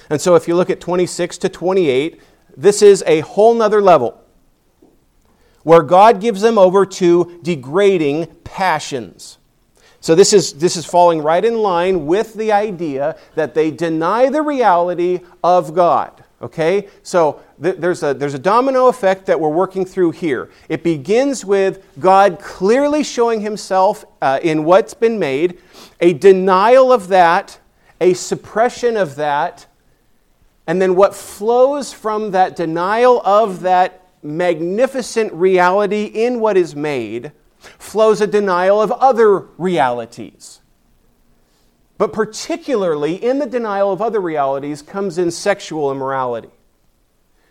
And 0.08 0.20
so 0.20 0.34
if 0.34 0.48
you 0.48 0.56
look 0.56 0.70
at 0.70 0.80
26 0.80 1.38
to 1.38 1.48
28, 1.48 2.20
this 2.56 2.82
is 2.82 3.02
a 3.06 3.20
whole 3.20 3.54
nother 3.54 3.80
level 3.80 4.20
where 5.62 5.82
God 5.82 6.20
gives 6.20 6.40
them 6.40 6.58
over 6.58 6.86
to 6.86 7.38
degrading 7.42 8.26
passions. 8.44 9.38
So 10.00 10.14
this 10.14 10.32
is, 10.32 10.54
this 10.54 10.76
is 10.76 10.86
falling 10.86 11.22
right 11.22 11.44
in 11.44 11.58
line 11.58 12.06
with 12.06 12.34
the 12.34 12.52
idea 12.52 13.18
that 13.34 13.54
they 13.54 13.70
deny 13.70 14.30
the 14.30 14.42
reality 14.42 15.20
of 15.44 15.74
God. 15.74 16.24
Okay? 16.40 16.88
So 17.02 17.42
th- 17.62 17.76
there's, 17.76 18.02
a, 18.02 18.14
there's 18.14 18.32
a 18.32 18.38
domino 18.38 18.86
effect 18.86 19.26
that 19.26 19.38
we're 19.38 19.50
working 19.50 19.84
through 19.84 20.12
here. 20.12 20.48
It 20.70 20.82
begins 20.82 21.44
with 21.44 21.84
God 21.98 22.38
clearly 22.38 23.02
showing 23.04 23.42
himself 23.42 24.06
uh, 24.22 24.40
in 24.42 24.64
what's 24.64 24.94
been 24.94 25.18
made, 25.18 25.60
a 26.00 26.14
denial 26.14 26.92
of 26.92 27.08
that, 27.08 27.58
a 28.00 28.14
suppression 28.14 28.96
of 28.96 29.16
that, 29.16 29.66
and 30.66 30.80
then 30.80 30.94
what 30.94 31.14
flows 31.14 31.92
from 31.92 32.30
that 32.30 32.56
denial 32.56 33.20
of 33.22 33.60
that 33.60 33.99
magnificent 34.22 35.32
reality 35.32 36.04
in 36.04 36.40
what 36.40 36.56
is 36.56 36.76
made 36.76 37.32
flows 37.78 38.20
a 38.20 38.26
denial 38.26 38.80
of 38.80 38.90
other 38.92 39.48
realities. 39.58 40.60
But 41.98 42.12
particularly 42.12 43.14
in 43.14 43.38
the 43.38 43.46
denial 43.46 43.92
of 43.92 44.00
other 44.00 44.20
realities 44.20 44.80
comes 44.80 45.18
in 45.18 45.30
sexual 45.30 45.92
immorality. 45.92 46.50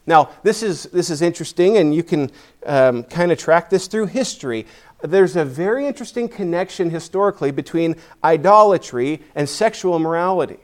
Now, 0.08 0.32
this 0.42 0.64
is, 0.64 0.86
this 0.86 1.12
is 1.12 1.22
interesting, 1.22 1.78
and 1.78 1.94
you 1.94 2.02
can 2.02 2.32
um, 2.66 3.04
kind 3.04 3.32
of 3.32 3.38
track 3.38 3.70
this 3.70 3.86
through 3.86 4.08
history. 4.08 4.66
There's 5.04 5.36
a 5.36 5.46
very 5.46 5.86
interesting 5.86 6.28
connection 6.28 6.90
historically 6.90 7.52
between 7.52 7.96
idolatry 8.24 9.22
and 9.36 9.48
sexual 9.48 9.96
immorality. 9.96 10.58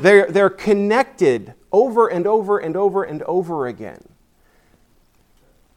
They're, 0.00 0.26
they're 0.26 0.50
connected 0.50 1.54
over 1.70 2.08
and 2.08 2.26
over 2.26 2.58
and 2.58 2.76
over 2.76 3.04
and 3.04 3.22
over 3.22 3.68
again. 3.68 4.02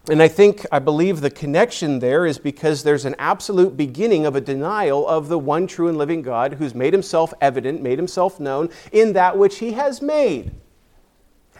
And 0.10 0.22
I 0.22 0.28
think, 0.28 0.66
I 0.72 0.80
believe 0.80 1.22
the 1.22 1.30
connection 1.30 2.00
there 2.00 2.26
is 2.26 2.40
because 2.40 2.82
there's 2.82 3.06
an 3.06 3.16
absolute 3.20 3.78
beginning 3.78 4.26
of 4.26 4.36
a 4.36 4.42
denial 4.42 5.08
of 5.08 5.28
the 5.28 5.38
one 5.38 5.68
true 5.68 5.90
and 5.90 5.98
living 5.98 6.24
God 6.24 6.54
who's 6.54 6.74
made 6.74 6.92
himself 6.92 7.34
evident, 7.40 7.84
made 7.84 8.00
himself 8.00 8.40
known 8.40 8.70
in 8.92 9.14
that 9.14 9.38
which 9.38 9.60
he 9.60 9.74
has 9.74 10.02
made. 10.02 10.52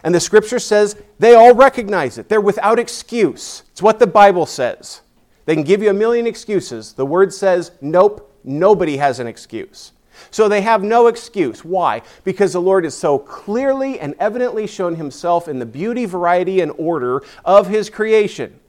And 0.02 0.12
the 0.12 0.20
scripture 0.20 0.58
says 0.58 1.00
they 1.20 1.34
all 1.34 1.54
recognize 1.54 2.18
it. 2.18 2.28
They're 2.28 2.40
without 2.40 2.80
excuse. 2.80 3.62
It's 3.70 3.82
what 3.82 4.00
the 4.00 4.08
Bible 4.08 4.46
says. 4.46 5.02
They 5.44 5.54
can 5.54 5.64
give 5.64 5.80
you 5.80 5.90
a 5.90 5.94
million 5.94 6.26
excuses. 6.26 6.94
The 6.94 7.06
word 7.06 7.32
says, 7.32 7.70
nope, 7.80 8.36
nobody 8.42 8.96
has 8.96 9.20
an 9.20 9.28
excuse. 9.28 9.92
So 10.30 10.48
they 10.48 10.60
have 10.62 10.82
no 10.82 11.06
excuse. 11.06 11.64
Why? 11.64 12.02
Because 12.24 12.52
the 12.52 12.60
Lord 12.60 12.84
has 12.84 12.96
so 12.96 13.18
clearly 13.18 13.98
and 13.98 14.14
evidently 14.18 14.66
shown 14.66 14.96
himself 14.96 15.48
in 15.48 15.58
the 15.58 15.66
beauty, 15.66 16.04
variety, 16.04 16.60
and 16.60 16.72
order 16.78 17.22
of 17.44 17.68
his 17.68 17.90
creation. 17.90 18.60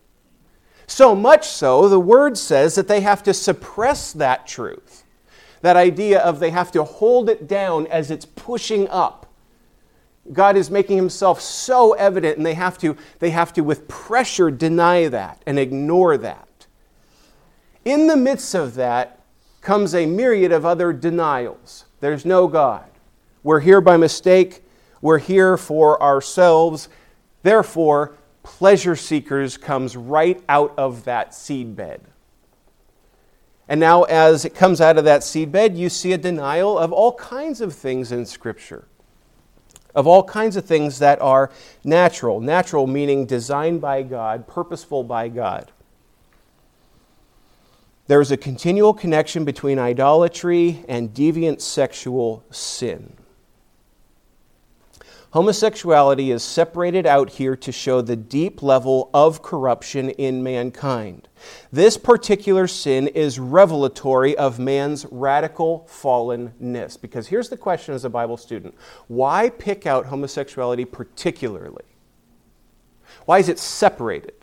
So 0.87 1.15
much 1.15 1.47
so, 1.47 1.87
the 1.87 1.99
word 1.99 2.37
says 2.37 2.75
that 2.75 2.87
they 2.87 3.01
have 3.01 3.23
to 3.23 3.33
suppress 3.33 4.13
that 4.13 4.45
truth. 4.47 5.03
That 5.61 5.77
idea 5.77 6.19
of 6.19 6.39
they 6.39 6.49
have 6.49 6.71
to 6.73 6.83
hold 6.83 7.29
it 7.29 7.47
down 7.47 7.87
as 7.87 8.11
it's 8.11 8.25
pushing 8.25 8.89
up. 8.89 9.27
God 10.31 10.55
is 10.55 10.69
making 10.69 10.97
himself 10.97 11.41
so 11.41 11.93
evident, 11.93 12.37
and 12.37 12.45
they 12.45 12.53
have 12.53 12.77
to, 12.79 12.95
they 13.19 13.31
have 13.31 13.53
to 13.53 13.61
with 13.61 13.87
pressure, 13.87 14.51
deny 14.51 15.07
that 15.07 15.41
and 15.45 15.59
ignore 15.59 16.17
that. 16.17 16.47
In 17.83 18.07
the 18.07 18.15
midst 18.15 18.53
of 18.53 18.75
that, 18.75 19.19
comes 19.63 19.95
a 19.95 20.05
myriad 20.05 20.51
of 20.51 20.65
other 20.65 20.91
denials. 20.93 21.85
There's 22.01 22.25
no 22.25 22.47
God. 22.47 22.85
We're 23.43 23.61
here 23.61 23.81
by 23.81 23.97
mistake. 23.97 24.63
We're 25.01 25.19
here 25.19 25.57
for 25.57 26.01
ourselves. 26.03 26.89
Therefore, 27.43 28.15
pleasure 28.43 28.95
seekers 28.95 29.57
comes 29.57 29.95
right 29.95 30.43
out 30.49 30.73
of 30.77 31.05
that 31.05 31.31
seedbed. 31.31 32.01
And 33.69 33.79
now, 33.79 34.03
as 34.03 34.43
it 34.43 34.53
comes 34.53 34.81
out 34.81 34.97
of 34.97 35.05
that 35.05 35.21
seedbed, 35.21 35.77
you 35.77 35.89
see 35.89 36.11
a 36.11 36.17
denial 36.17 36.77
of 36.77 36.91
all 36.91 37.13
kinds 37.13 37.61
of 37.61 37.73
things 37.73 38.11
in 38.11 38.25
Scripture, 38.25 38.85
of 39.95 40.05
all 40.05 40.23
kinds 40.23 40.57
of 40.57 40.65
things 40.65 40.99
that 40.99 41.21
are 41.21 41.49
natural. 41.85 42.41
Natural 42.41 42.85
meaning 42.85 43.25
designed 43.25 43.79
by 43.79 44.03
God, 44.03 44.45
purposeful 44.45 45.05
by 45.05 45.29
God. 45.29 45.71
There 48.07 48.19
is 48.19 48.31
a 48.31 48.37
continual 48.37 48.93
connection 48.93 49.45
between 49.45 49.79
idolatry 49.79 50.83
and 50.89 51.13
deviant 51.13 51.61
sexual 51.61 52.43
sin. 52.51 53.13
Homosexuality 55.31 56.29
is 56.29 56.43
separated 56.43 57.07
out 57.07 57.27
here 57.31 57.55
to 57.55 57.71
show 57.71 58.01
the 58.01 58.15
deep 58.15 58.61
level 58.61 59.09
of 59.15 59.41
corruption 59.41 60.11
in 60.11 60.43
mankind. 60.43 61.27
This 61.71 61.97
particular 61.97 62.67
sin 62.67 63.07
is 63.07 63.39
revelatory 63.39 64.37
of 64.37 64.59
man's 64.59 65.07
radical 65.09 65.89
fallenness. 65.89 67.01
Because 67.01 67.27
here's 67.27 67.49
the 67.49 67.57
question 67.57 67.95
as 67.95 68.05
a 68.05 68.11
Bible 68.11 68.37
student 68.37 68.75
why 69.07 69.49
pick 69.49 69.87
out 69.87 70.05
homosexuality 70.05 70.85
particularly? 70.85 71.85
Why 73.25 73.39
is 73.39 73.49
it 73.49 73.57
separated? 73.57 74.42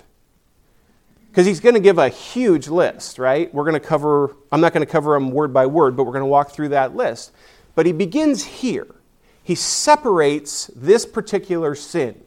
Because 1.30 1.46
he's 1.46 1.60
going 1.60 1.76
to 1.76 1.80
give 1.80 1.99
a 1.99 2.08
huge 2.08 2.66
list, 2.66 3.18
right? 3.18 3.52
We're 3.54 3.62
going 3.62 3.80
to 3.80 3.80
cover, 3.80 4.34
I'm 4.50 4.60
not 4.60 4.72
going 4.72 4.84
to 4.84 4.90
cover 4.90 5.14
them 5.14 5.30
word 5.30 5.52
by 5.52 5.64
word, 5.64 5.96
but 5.96 6.02
we're 6.02 6.12
going 6.12 6.22
to 6.22 6.26
walk 6.26 6.50
through 6.50 6.70
that 6.70 6.96
list. 6.96 7.30
But 7.76 7.87
he 7.87 7.92
begins 7.92 8.44
here. 8.44 8.88
He 9.44 9.54
separates 9.54 10.70
this 10.75 11.06
particular 11.06 11.76
sin. 11.76 12.20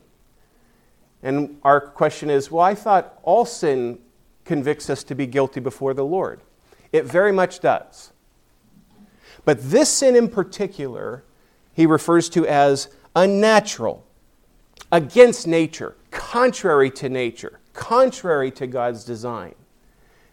And 1.22 1.57
our 1.63 1.81
question 1.81 2.29
is 2.29 2.50
well, 2.50 2.63
I 2.63 2.75
thought 2.75 3.19
all 3.24 3.45
sin 3.45 4.00
convicts 4.45 4.89
us 4.89 5.03
to 5.05 5.15
be 5.15 5.25
guilty 5.25 5.60
before 5.60 5.93
the 5.93 6.05
Lord. 6.05 6.41
It 6.93 7.03
very 7.03 7.31
much 7.31 7.60
does. 7.60 8.12
But 9.43 9.60
this 9.62 9.89
sin 9.89 10.15
in 10.15 10.29
particular, 10.29 11.24
he 11.74 11.86
refers 11.86 12.29
to 12.29 12.48
as 12.48 12.88
unnatural, 13.15 14.05
against 14.91 15.45
nature, 15.45 15.95
contrary 16.12 16.89
to 16.91 17.10
nature 17.10 17.60
contrary 17.74 18.51
to 18.51 18.68
God's 18.68 19.03
design. 19.03 19.56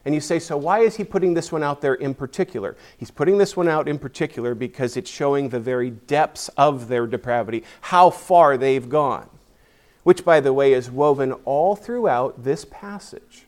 And 0.05 0.15
you 0.15 0.21
say, 0.21 0.39
so 0.39 0.57
why 0.57 0.81
is 0.81 0.97
he 0.97 1.05
putting 1.05 1.35
this 1.35 1.53
one 1.53 1.63
out 1.63 1.81
there 1.81 1.95
in 1.95 2.15
particular? 2.15 2.77
He's 2.97 3.11
putting 3.11 3.37
this 3.37 3.57
one 3.57 3.69
out 3.69 3.87
in 3.87 3.99
particular 3.99 4.55
because 4.55 4.97
it's 4.97 5.11
showing 5.11 5.49
the 5.49 5.61
very 5.61 5.91
depths 5.91 6.49
of 6.57 6.89
their 6.89 7.07
depravity, 7.07 7.65
how 7.83 8.09
far 8.09 8.57
they've 8.57 8.89
gone, 8.89 9.29
which, 10.03 10.25
by 10.25 10.41
the 10.41 10.55
way, 10.55 10.73
is 10.73 10.91
woven 10.91 11.33
all 11.45 11.77
throughout 11.77 12.45
this 12.45 12.65
passage. 12.65 13.47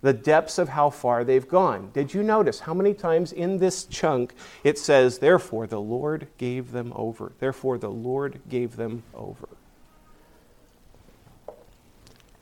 The 0.00 0.12
depths 0.12 0.58
of 0.58 0.68
how 0.68 0.90
far 0.90 1.24
they've 1.24 1.48
gone. 1.48 1.90
Did 1.92 2.14
you 2.14 2.22
notice 2.22 2.60
how 2.60 2.72
many 2.72 2.94
times 2.94 3.32
in 3.32 3.58
this 3.58 3.82
chunk 3.84 4.34
it 4.62 4.78
says, 4.78 5.18
Therefore 5.18 5.66
the 5.66 5.80
Lord 5.80 6.28
gave 6.38 6.70
them 6.70 6.92
over? 6.94 7.32
Therefore 7.40 7.78
the 7.78 7.90
Lord 7.90 8.40
gave 8.48 8.76
them 8.76 9.02
over. 9.12 9.48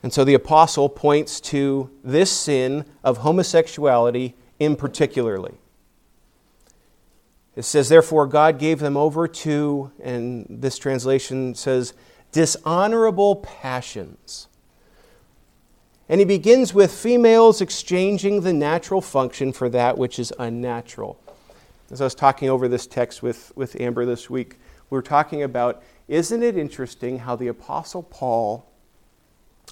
And 0.07 0.13
so 0.13 0.23
the 0.23 0.35
apostle 0.35 0.87
points 0.87 1.41
to 1.41 1.91
this 2.01 2.31
sin 2.31 2.85
of 3.03 3.17
homosexuality 3.17 4.35
in 4.57 4.77
particularly. 4.77 5.55
It 7.57 7.63
says, 7.63 7.89
Therefore, 7.89 8.25
God 8.25 8.57
gave 8.57 8.79
them 8.79 8.95
over 8.95 9.27
to, 9.27 9.91
and 10.01 10.45
this 10.49 10.77
translation 10.77 11.55
says, 11.55 11.93
dishonorable 12.31 13.35
passions. 13.35 14.47
And 16.07 16.21
he 16.21 16.25
begins 16.25 16.73
with 16.73 16.93
females 16.93 17.59
exchanging 17.59 18.43
the 18.43 18.53
natural 18.53 19.01
function 19.01 19.51
for 19.51 19.67
that 19.67 19.97
which 19.97 20.19
is 20.19 20.31
unnatural. 20.39 21.19
As 21.91 21.99
I 21.99 22.05
was 22.05 22.15
talking 22.15 22.49
over 22.49 22.69
this 22.69 22.87
text 22.87 23.21
with, 23.21 23.51
with 23.57 23.75
Amber 23.81 24.05
this 24.05 24.29
week, 24.29 24.55
we 24.89 24.95
were 24.95 25.01
talking 25.01 25.43
about 25.43 25.83
isn't 26.07 26.43
it 26.43 26.55
interesting 26.55 27.19
how 27.19 27.35
the 27.35 27.49
Apostle 27.49 28.03
Paul, 28.03 28.65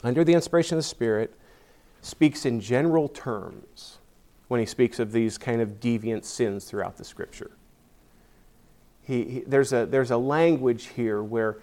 under 0.04 0.24
the 0.24 0.34
inspiration 0.34 0.78
of 0.78 0.84
the 0.84 0.88
Spirit, 0.88 1.34
speaks 2.02 2.46
in 2.46 2.60
general 2.60 3.08
terms 3.08 3.98
when 4.48 4.60
he 4.60 4.66
speaks 4.66 5.00
of 5.00 5.12
these 5.12 5.38
kind 5.38 5.62
of 5.62 5.80
deviant 5.80 6.24
sins 6.24 6.66
throughout 6.66 6.98
the 6.98 7.04
Scripture? 7.04 7.52
He, 9.02 9.24
he, 9.24 9.40
there's, 9.42 9.74
a, 9.74 9.86
there's 9.86 10.12
a 10.12 10.18
language 10.18 10.88
here 10.88 11.22
where, 11.22 11.58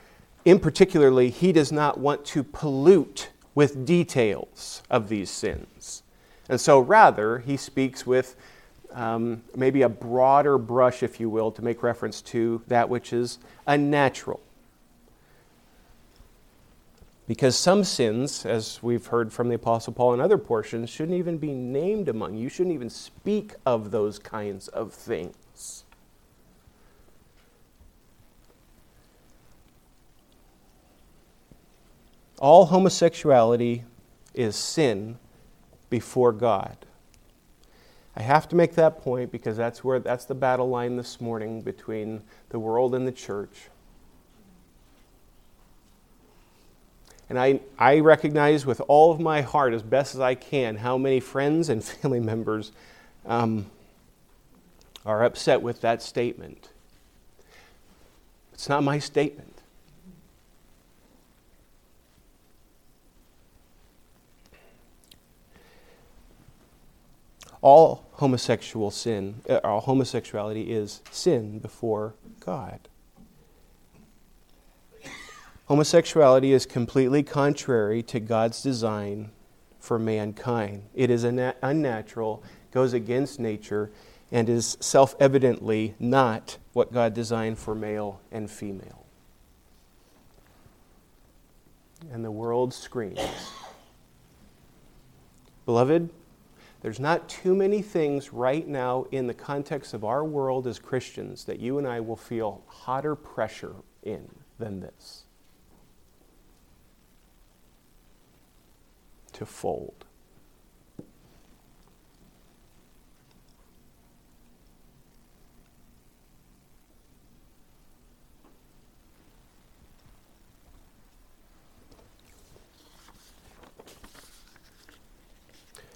in 0.44 0.58
particularly, 0.58 1.30
he 1.30 1.52
does 1.52 1.72
not 1.72 1.98
want 1.98 2.24
to 2.26 2.42
pollute 2.42 3.30
with 3.54 3.84
details 3.84 4.82
of 4.90 5.08
these 5.08 5.30
sins. 5.30 6.02
And 6.48 6.60
so, 6.60 6.78
rather, 6.78 7.38
he 7.38 7.56
speaks 7.56 8.06
with 8.06 8.36
um, 8.92 9.42
maybe 9.56 9.82
a 9.82 9.88
broader 9.88 10.58
brush, 10.58 11.02
if 11.02 11.18
you 11.18 11.28
will, 11.30 11.50
to 11.52 11.62
make 11.62 11.82
reference 11.82 12.20
to 12.22 12.62
that 12.68 12.88
which 12.88 13.12
is 13.12 13.38
unnatural. 13.66 14.40
Because 17.28 17.56
some 17.56 17.84
sins, 17.84 18.44
as 18.44 18.82
we've 18.82 19.06
heard 19.06 19.32
from 19.32 19.48
the 19.48 19.54
Apostle 19.54 19.92
Paul 19.92 20.14
in 20.14 20.20
other 20.20 20.38
portions, 20.38 20.90
shouldn't 20.90 21.16
even 21.16 21.38
be 21.38 21.52
named 21.52 22.08
among 22.08 22.34
you. 22.34 22.42
You 22.42 22.48
shouldn't 22.48 22.74
even 22.74 22.90
speak 22.90 23.54
of 23.64 23.90
those 23.90 24.18
kinds 24.18 24.68
of 24.68 24.92
things. 24.92 25.84
All 32.38 32.66
homosexuality 32.66 33.84
is 34.34 34.56
sin 34.56 35.18
before 35.90 36.32
God. 36.32 36.76
I 38.16 38.22
have 38.22 38.48
to 38.48 38.56
make 38.56 38.74
that 38.74 39.00
point 39.00 39.30
because 39.30 39.56
that's 39.56 39.84
where 39.84 40.00
that's 40.00 40.24
the 40.24 40.34
battle 40.34 40.68
line 40.68 40.96
this 40.96 41.20
morning 41.20 41.62
between 41.62 42.22
the 42.48 42.58
world 42.58 42.96
and 42.96 43.06
the 43.06 43.12
church. 43.12 43.68
And 47.32 47.40
I, 47.40 47.60
I 47.78 48.00
recognize 48.00 48.66
with 48.66 48.82
all 48.88 49.10
of 49.10 49.18
my 49.18 49.40
heart, 49.40 49.72
as 49.72 49.82
best 49.82 50.14
as 50.14 50.20
I 50.20 50.34
can, 50.34 50.76
how 50.76 50.98
many 50.98 51.18
friends 51.18 51.70
and 51.70 51.82
family 52.02 52.20
members 52.20 52.72
um, 53.24 53.70
are 55.06 55.24
upset 55.24 55.62
with 55.62 55.80
that 55.80 56.02
statement. 56.02 56.68
It's 58.52 58.68
not 58.68 58.82
my 58.82 58.98
statement. 58.98 59.48
all 67.62 68.08
homosexual 68.14 68.90
sin, 68.90 69.36
uh, 69.48 69.60
all 69.64 69.80
homosexuality 69.80 70.70
is 70.70 71.00
sin 71.10 71.60
before 71.60 72.12
God. 72.40 72.88
Homosexuality 75.66 76.52
is 76.52 76.66
completely 76.66 77.22
contrary 77.22 78.02
to 78.04 78.20
God's 78.20 78.62
design 78.62 79.30
for 79.78 79.98
mankind. 79.98 80.84
It 80.94 81.10
is 81.10 81.24
unnatural, 81.24 82.42
goes 82.72 82.92
against 82.92 83.38
nature, 83.38 83.90
and 84.30 84.48
is 84.48 84.76
self 84.80 85.14
evidently 85.20 85.94
not 85.98 86.58
what 86.72 86.92
God 86.92 87.14
designed 87.14 87.58
for 87.58 87.74
male 87.74 88.20
and 88.32 88.50
female. 88.50 89.06
And 92.10 92.24
the 92.24 92.30
world 92.30 92.74
screams. 92.74 93.20
Beloved, 95.64 96.10
there's 96.80 96.98
not 96.98 97.28
too 97.28 97.54
many 97.54 97.80
things 97.82 98.32
right 98.32 98.66
now 98.66 99.06
in 99.12 99.28
the 99.28 99.34
context 99.34 99.94
of 99.94 100.02
our 100.02 100.24
world 100.24 100.66
as 100.66 100.80
Christians 100.80 101.44
that 101.44 101.60
you 101.60 101.78
and 101.78 101.86
I 101.86 102.00
will 102.00 102.16
feel 102.16 102.62
hotter 102.66 103.14
pressure 103.14 103.76
in 104.02 104.28
than 104.58 104.80
this 104.80 105.21
to 109.32 109.46
fold. 109.46 110.04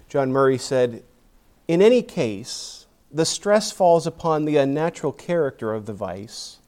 John 0.08 0.32
Murray 0.32 0.56
said, 0.56 1.02
In 1.68 1.82
any 1.82 2.00
case, 2.00 2.86
the 3.12 3.26
stress 3.26 3.70
falls 3.70 4.06
upon 4.06 4.44
the 4.44 4.56
unnatural 4.56 5.12
character 5.12 5.74
of 5.74 5.86
the 5.86 5.92
vice, 5.92 6.58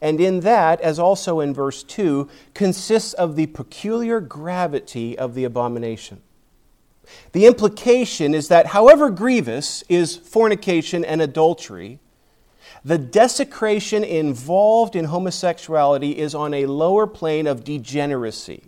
and 0.00 0.20
in 0.20 0.40
that, 0.40 0.80
as 0.80 0.98
also 0.98 1.40
in 1.40 1.54
verse 1.54 1.82
2, 1.82 2.28
consists 2.52 3.12
of 3.14 3.36
the 3.36 3.46
peculiar 3.46 4.20
gravity 4.20 5.16
of 5.18 5.34
the 5.34 5.44
abomination. 5.44 6.20
The 7.32 7.46
implication 7.46 8.34
is 8.34 8.48
that, 8.48 8.68
however 8.68 9.10
grievous 9.10 9.82
is 9.88 10.16
fornication 10.16 11.04
and 11.04 11.20
adultery, 11.20 12.00
the 12.84 12.98
desecration 12.98 14.04
involved 14.04 14.94
in 14.94 15.06
homosexuality 15.06 16.18
is 16.18 16.34
on 16.34 16.52
a 16.52 16.66
lower 16.66 17.06
plane 17.06 17.46
of 17.46 17.64
degeneracy. 17.64 18.64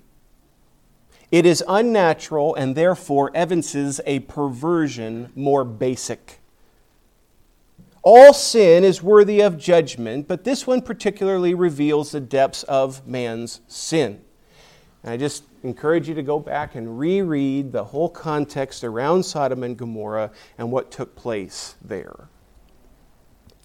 It 1.31 1.45
is 1.45 1.63
unnatural 1.69 2.55
and 2.55 2.75
therefore 2.75 3.31
evinces 3.35 4.01
a 4.07 4.21
perversion 4.21 5.33
more 5.35 5.65
basic. 5.65 6.41
All 8.09 8.33
sin 8.33 8.85
is 8.85 9.03
worthy 9.03 9.41
of 9.41 9.59
judgment, 9.59 10.29
but 10.29 10.45
this 10.45 10.65
one 10.65 10.81
particularly 10.81 11.55
reveals 11.55 12.13
the 12.13 12.21
depths 12.21 12.63
of 12.63 13.05
man's 13.05 13.63
sin. 13.67 14.23
And 15.03 15.13
I 15.13 15.17
just 15.17 15.43
encourage 15.65 16.09
you 16.09 16.15
to 16.15 16.23
go 16.23 16.39
back 16.39 16.77
and 16.77 17.01
reread 17.01 17.73
the 17.73 17.83
whole 17.83 18.09
context 18.09 18.85
around 18.85 19.25
Sodom 19.25 19.65
and 19.65 19.77
Gomorrah 19.77 20.31
and 20.57 20.71
what 20.71 20.93
took 20.93 21.17
place 21.17 21.75
there. 21.83 22.29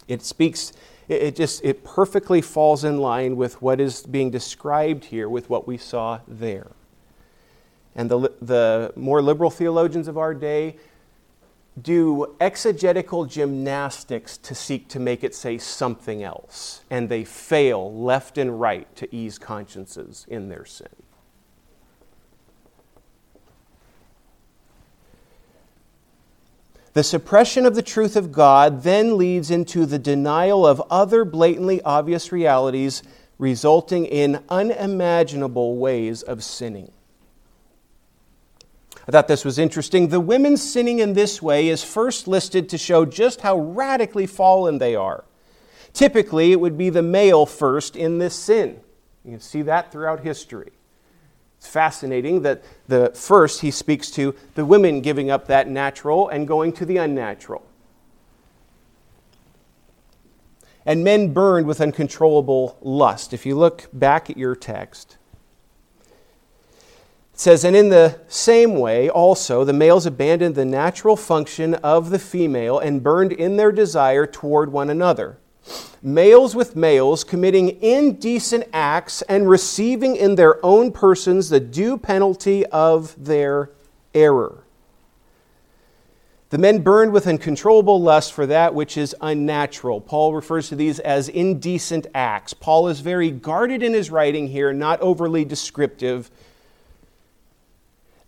It 0.08 0.24
speaks, 0.24 0.74
it 1.08 1.36
just, 1.36 1.64
it 1.64 1.84
perfectly 1.84 2.42
falls 2.42 2.84
in 2.84 2.98
line 2.98 3.36
with 3.36 3.62
what 3.62 3.80
is 3.80 4.02
being 4.02 4.32
described 4.32 5.06
here 5.06 5.30
with 5.30 5.52
what 5.52 5.68
we 5.68 5.78
saw 5.78 6.22
there. 6.28 6.72
And 7.96 8.10
the, 8.10 8.34
the 8.42 8.92
more 8.96 9.22
liberal 9.22 9.52
theologians 9.52 10.08
of 10.08 10.18
our 10.18 10.34
day 10.34 10.78
do 11.80 12.36
exegetical 12.40 13.26
gymnastics 13.26 14.38
to 14.38 14.54
seek 14.54 14.88
to 14.90 15.00
make 15.00 15.24
it 15.24 15.34
say 15.34 15.58
something 15.58 16.22
else, 16.22 16.84
and 16.90 17.08
they 17.08 17.24
fail 17.24 17.94
left 17.94 18.38
and 18.38 18.60
right 18.60 18.94
to 18.96 19.14
ease 19.16 19.38
consciences 19.38 20.26
in 20.28 20.50
their 20.50 20.66
sin. 20.66 20.90
The 26.94 27.04
suppression 27.04 27.66
of 27.66 27.76
the 27.76 27.82
truth 27.82 28.18
of 28.18 28.34
God 28.34 28.84
then 28.84 29.18
leads 29.18 29.50
into 29.50 29.86
the 29.86 30.00
denial 30.00 30.68
of 30.68 30.82
other 30.90 31.24
blatantly 31.24 31.82
obvious 31.84 32.34
realities, 32.34 33.02
resulting 33.38 34.06
in 34.06 34.44
unimaginable 34.50 35.78
ways 35.78 36.22
of 36.22 36.44
sinning. 36.44 36.92
I 39.12 39.20
thought 39.20 39.28
this 39.28 39.44
was 39.44 39.60
interesting. 39.60 40.08
The 40.08 40.22
women 40.22 40.56
sinning 40.56 41.00
in 41.00 41.12
this 41.12 41.42
way 41.42 41.68
is 41.68 41.84
first 41.84 42.30
listed 42.30 42.70
to 42.70 42.78
show 42.78 43.04
just 43.04 43.42
how 43.42 43.60
radically 43.60 44.26
fallen 44.26 44.78
they 44.78 44.96
are. 44.96 45.26
Typically, 45.92 46.54
it 46.54 46.62
would 46.62 46.78
be 46.78 46.90
the 46.90 47.02
male 47.02 47.46
first 47.46 47.98
in 47.98 48.20
this 48.20 48.34
sin. 48.34 48.80
You 49.26 49.32
can 49.32 49.42
see 49.42 49.64
that 49.64 49.92
throughout 49.92 50.22
history. 50.22 50.72
It's 51.58 51.68
fascinating 51.68 52.44
that 52.44 52.64
the 52.88 53.12
first 53.14 53.60
he 53.60 53.70
speaks 53.70 54.12
to 54.12 54.34
the 54.56 54.64
women 54.64 55.02
giving 55.02 55.30
up 55.30 55.48
that 55.48 55.68
natural 55.68 56.30
and 56.30 56.48
going 56.48 56.72
to 56.72 56.86
the 56.86 56.96
unnatural. 56.96 57.68
And 60.86 61.04
men 61.04 61.34
burned 61.34 61.68
with 61.68 61.82
uncontrollable 61.82 62.78
lust. 62.80 63.34
If 63.34 63.46
you 63.46 63.58
look 63.58 63.90
back 63.92 64.30
at 64.30 64.38
your 64.38 64.56
text, 64.56 65.18
says, 67.42 67.64
And 67.64 67.76
in 67.76 67.90
the 67.90 68.20
same 68.28 68.76
way, 68.76 69.10
also, 69.10 69.64
the 69.64 69.74
males 69.74 70.06
abandoned 70.06 70.54
the 70.54 70.64
natural 70.64 71.16
function 71.16 71.74
of 71.76 72.12
the 72.12 72.20
female 72.20 72.78
and 72.78 73.02
burned 73.02 73.32
in 73.32 73.58
their 73.58 73.72
desire 73.72 74.28
toward 74.28 74.72
one 74.72 74.92
another. 74.92 75.38
males 76.04 76.56
with 76.56 76.76
males, 76.76 77.24
committing 77.24 77.82
indecent 77.82 78.64
acts 78.74 79.22
and 79.24 79.50
receiving 79.50 80.16
in 80.16 80.36
their 80.36 80.64
own 80.64 80.92
persons 80.92 81.50
the 81.50 81.60
due 81.60 81.98
penalty 81.98 82.66
of 82.68 83.16
their 83.24 83.70
error. 84.14 84.64
The 86.50 86.58
men 86.58 86.82
burned 86.82 87.14
with 87.14 87.28
uncontrollable 87.28 88.02
lust 88.02 88.34
for 88.34 88.46
that 88.48 88.76
which 88.76 88.98
is 88.98 89.16
unnatural. 89.22 90.02
Paul 90.02 90.34
refers 90.34 90.70
to 90.70 90.76
these 90.76 91.00
as 91.00 91.30
indecent 91.30 92.08
acts. 92.14 92.54
Paul 92.54 92.88
is 92.88 93.00
very 93.00 93.32
guarded 93.32 93.82
in 93.82 93.94
his 93.94 94.12
writing 94.12 94.48
here, 94.48 94.74
not 94.74 95.00
overly 95.02 95.46
descriptive. 95.46 96.30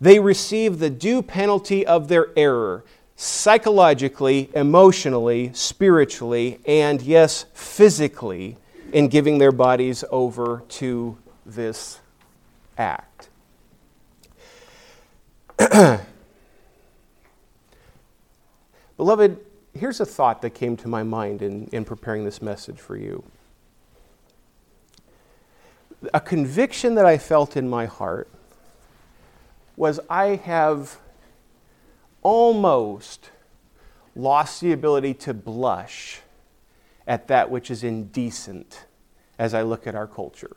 They 0.04 0.18
receive 0.18 0.80
the 0.80 0.90
due 0.90 1.22
penalty 1.22 1.86
of 1.86 2.08
their 2.08 2.28
error 2.36 2.84
psychologically, 3.16 4.50
emotionally, 4.54 5.50
spiritually, 5.54 6.60
and 6.66 7.00
yes, 7.00 7.46
physically, 7.54 8.58
in 8.92 9.08
giving 9.08 9.38
their 9.38 9.50
bodies 9.50 10.04
over 10.10 10.62
to 10.68 11.16
this 11.46 12.00
act. 12.76 13.30
Beloved, 18.98 19.40
here's 19.72 20.00
a 20.00 20.06
thought 20.06 20.42
that 20.42 20.50
came 20.50 20.76
to 20.76 20.86
my 20.86 21.02
mind 21.02 21.40
in, 21.40 21.66
in 21.68 21.82
preparing 21.86 22.26
this 22.26 22.42
message 22.42 22.78
for 22.78 22.98
you. 22.98 23.24
A 26.12 26.20
conviction 26.20 26.94
that 26.96 27.06
I 27.06 27.16
felt 27.16 27.56
in 27.56 27.70
my 27.70 27.86
heart 27.86 28.28
was 29.76 30.00
I 30.08 30.36
have 30.36 30.98
almost 32.22 33.30
lost 34.16 34.60
the 34.60 34.72
ability 34.72 35.14
to 35.14 35.34
blush 35.34 36.20
at 37.06 37.28
that 37.28 37.50
which 37.50 37.70
is 37.70 37.84
indecent 37.84 38.86
as 39.38 39.54
I 39.54 39.62
look 39.62 39.86
at 39.86 39.94
our 39.94 40.06
culture. 40.06 40.56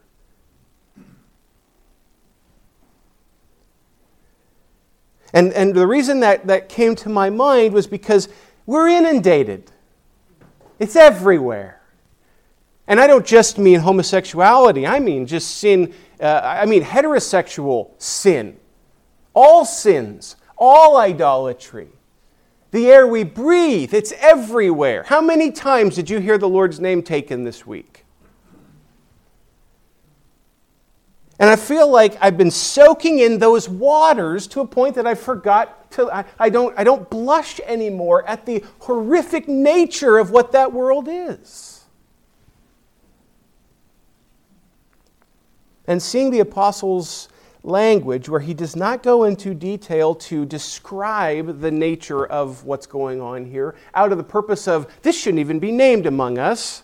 And, 5.34 5.52
and 5.54 5.74
the 5.74 5.86
reason 5.86 6.22
that, 6.22 6.48
that 6.48 6.70
came 6.70 6.96
to 6.96 7.10
my 7.10 7.30
mind 7.30 7.74
was 7.74 7.86
because 7.86 8.30
we're 8.66 8.88
inundated, 8.88 9.72
it's 10.80 10.96
everywhere. 10.96 11.82
And 12.88 13.02
I 13.02 13.08
don't 13.08 13.26
just 13.26 13.58
mean 13.58 13.82
homosexuality, 13.82 14.88
I 14.88 15.00
mean 15.00 15.28
just 15.28 15.58
sin, 15.58 15.94
uh, 16.22 16.42
I 16.44 16.66
mean 16.66 16.84
heterosexual 16.84 17.92
sin. 18.02 18.58
All 19.40 19.66
sins, 19.66 20.36
all 20.58 20.98
idolatry. 20.98 21.90
The 22.72 22.88
air 22.88 23.06
we 23.06 23.24
breathe, 23.24 23.94
it's 23.94 24.12
everywhere. 24.14 25.04
How 25.04 25.22
many 25.22 25.52
times 25.52 25.94
did 25.94 26.10
you 26.10 26.18
hear 26.18 26.40
the 26.40 26.50
Lord's 26.50 26.80
name 26.80 27.04
taken 27.04 27.44
this 27.44 27.64
week? 27.64 28.04
And 31.38 31.52
I 31.52 31.56
feel 31.56 31.88
like 31.88 32.18
I've 32.20 32.36
been 32.36 32.50
soaking 32.50 33.20
in 33.20 33.38
those 33.38 33.70
waters 33.70 34.48
to 34.48 34.62
a 34.62 34.66
point 34.66 34.96
that 34.96 35.06
I 35.06 35.14
forgot 35.14 35.92
to, 35.92 36.12
I, 36.12 36.26
I, 36.40 36.50
don't, 36.50 36.74
I 36.76 36.84
don't 36.84 37.08
blush 37.08 37.60
anymore 37.68 38.28
at 38.28 38.48
the 38.48 38.64
horrific 38.80 39.48
nature 39.48 40.18
of 40.18 40.32
what 40.32 40.52
that 40.54 40.74
world 40.74 41.08
is. 41.08 41.86
And 45.86 46.02
seeing 46.02 46.32
the 46.32 46.40
apostles' 46.40 47.30
language 47.64 48.30
where 48.30 48.40
he 48.40 48.54
does 48.54 48.76
not 48.76 49.04
go 49.04 49.24
into 49.24 49.54
detail 49.54 50.16
to 50.16 50.46
describe 50.46 51.60
the 51.60 51.72
nature 51.72 52.26
of 52.26 52.64
what's 52.64 52.86
going 52.86 53.22
on 53.22 53.46
here, 53.46 53.76
out 53.94 54.12
of 54.12 54.18
the 54.18 54.24
purpose 54.24 54.68
of 54.68 54.88
this 55.02 55.20
shouldn't 55.20 55.40
even 55.40 55.60
be 55.60 55.72
named 55.72 56.06
among 56.06 56.38
us. 56.38 56.84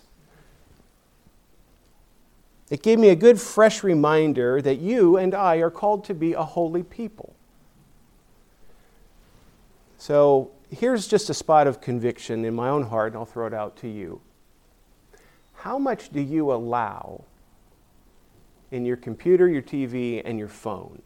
It 2.70 2.82
gave 2.82 2.98
me 2.98 3.10
a 3.10 3.16
good, 3.16 3.40
fresh 3.40 3.82
reminder 3.82 4.60
that 4.62 4.80
you 4.80 5.16
and 5.16 5.34
I 5.34 5.56
are 5.56 5.70
called 5.70 6.04
to 6.06 6.14
be 6.14 6.32
a 6.32 6.42
holy 6.42 6.82
people. 6.82 7.34
So 9.98 10.50
here's 10.70 11.06
just 11.06 11.30
a 11.30 11.34
spot 11.34 11.66
of 11.66 11.80
conviction 11.80 12.44
in 12.44 12.54
my 12.54 12.68
own 12.68 12.84
heart, 12.84 13.12
and 13.12 13.18
I'll 13.18 13.26
throw 13.26 13.46
it 13.46 13.54
out 13.54 13.76
to 13.78 13.88
you. 13.88 14.20
How 15.54 15.78
much 15.78 16.10
do 16.10 16.20
you 16.20 16.52
allow 16.52 17.24
in 18.74 18.84
your 18.84 18.96
computer, 18.96 19.48
your 19.48 19.62
TV, 19.62 20.20
and 20.24 20.36
your 20.36 20.48
phone? 20.48 21.00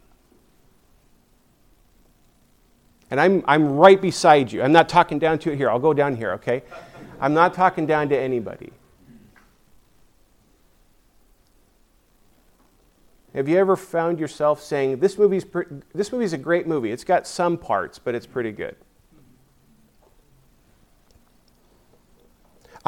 And 3.11 3.21
I'm, 3.21 3.45
I'm 3.47 3.77
right 3.77 4.01
beside 4.01 4.51
you. 4.51 4.63
I'm 4.63 4.73
not 4.73 4.89
talking 4.89 5.19
down 5.19 5.39
to 5.41 5.53
it 5.53 5.57
here. 5.57 5.71
I'll 5.71 5.79
go 5.79 5.93
down 5.93 6.17
here, 6.17 6.33
okay? 6.33 6.63
I'm 7.21 7.35
not 7.35 7.53
talking 7.53 7.87
down 7.87 8.09
to 8.09 8.19
anybody. 8.19 8.73
Have 13.35 13.49
you 13.49 13.59
ever 13.59 13.77
found 13.77 14.19
yourself 14.19 14.63
saying, 14.63 14.99
this 14.99 15.19
movie's, 15.19 15.45
pre- 15.45 15.67
this 15.95 16.11
movie's 16.11 16.33
a 16.33 16.39
great 16.39 16.67
movie? 16.67 16.91
It's 16.91 17.05
got 17.05 17.27
some 17.27 17.59
parts, 17.59 17.99
but 17.99 18.15
it's 18.15 18.27
pretty 18.27 18.53
good. 18.53 18.77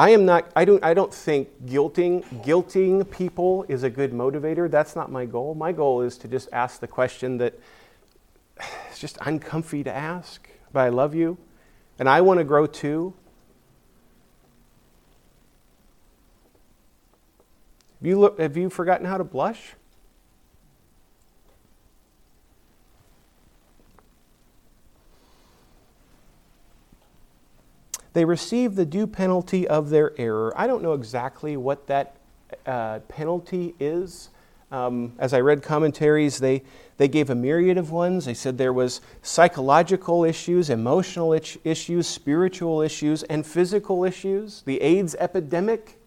I 0.01 0.09
am 0.09 0.25
not, 0.25 0.51
I 0.55 0.65
don't, 0.65 0.83
I 0.83 0.95
don't 0.95 1.13
think 1.13 1.63
guilting, 1.67 2.23
guilting 2.43 3.07
people 3.11 3.67
is 3.69 3.83
a 3.83 3.89
good 3.91 4.13
motivator. 4.13 4.67
That's 4.67 4.95
not 4.95 5.11
my 5.11 5.25
goal. 5.25 5.53
My 5.53 5.71
goal 5.71 6.01
is 6.01 6.17
to 6.17 6.27
just 6.27 6.49
ask 6.51 6.79
the 6.79 6.87
question 6.87 7.37
that 7.37 7.53
it's 8.89 8.97
just 8.97 9.19
uncomfy 9.21 9.83
to 9.83 9.95
ask, 9.95 10.49
but 10.73 10.79
I 10.79 10.89
love 10.89 11.13
you, 11.13 11.37
and 11.99 12.09
I 12.09 12.21
want 12.21 12.39
to 12.39 12.43
grow 12.43 12.65
too. 12.65 13.13
Have 17.99 18.07
you, 18.07 18.19
look, 18.19 18.39
have 18.39 18.57
you 18.57 18.71
forgotten 18.71 19.05
how 19.05 19.19
to 19.19 19.23
blush? 19.23 19.75
They 28.13 28.25
receive 28.25 28.75
the 28.75 28.85
due 28.85 29.07
penalty 29.07 29.67
of 29.67 29.89
their 29.89 30.13
error. 30.19 30.53
I 30.55 30.67
don't 30.67 30.83
know 30.83 30.93
exactly 30.93 31.55
what 31.55 31.87
that 31.87 32.15
uh, 32.65 32.99
penalty 33.07 33.73
is. 33.79 34.29
Um, 34.71 35.13
as 35.19 35.33
I 35.33 35.41
read 35.41 35.61
commentaries, 35.63 36.39
they, 36.39 36.63
they 36.97 37.07
gave 37.07 37.29
a 37.29 37.35
myriad 37.35 37.77
of 37.77 37.91
ones. 37.91 38.25
They 38.25 38.33
said 38.33 38.57
there 38.57 38.73
was 38.73 39.01
psychological 39.21 40.23
issues, 40.23 40.69
emotional 40.69 41.33
issues, 41.33 42.07
spiritual 42.07 42.81
issues, 42.81 43.23
and 43.23 43.45
physical 43.45 44.03
issues. 44.05 44.61
The 44.63 44.81
AIDS 44.81 45.15
epidemic. 45.15 45.97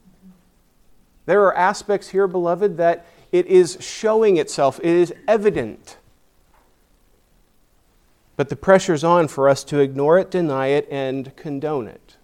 There 1.27 1.43
are 1.43 1.55
aspects 1.57 2.09
here, 2.09 2.27
beloved, 2.27 2.77
that 2.79 3.07
it 3.33 3.47
is 3.47 3.77
showing 3.81 4.37
itself. 4.37 4.79
It 4.81 4.87
is 4.87 5.13
evident 5.29 5.99
but 8.37 8.49
the 8.49 8.57
pressure's 8.57 9.05
on 9.05 9.29
for 9.29 9.49
us 9.49 9.65
to 9.65 9.79
ignore 9.79 10.19
it, 10.19 10.31
deny 10.31 10.69
it, 10.69 10.89
and 10.91 11.35
condone 11.37 11.87
it. 11.87 12.17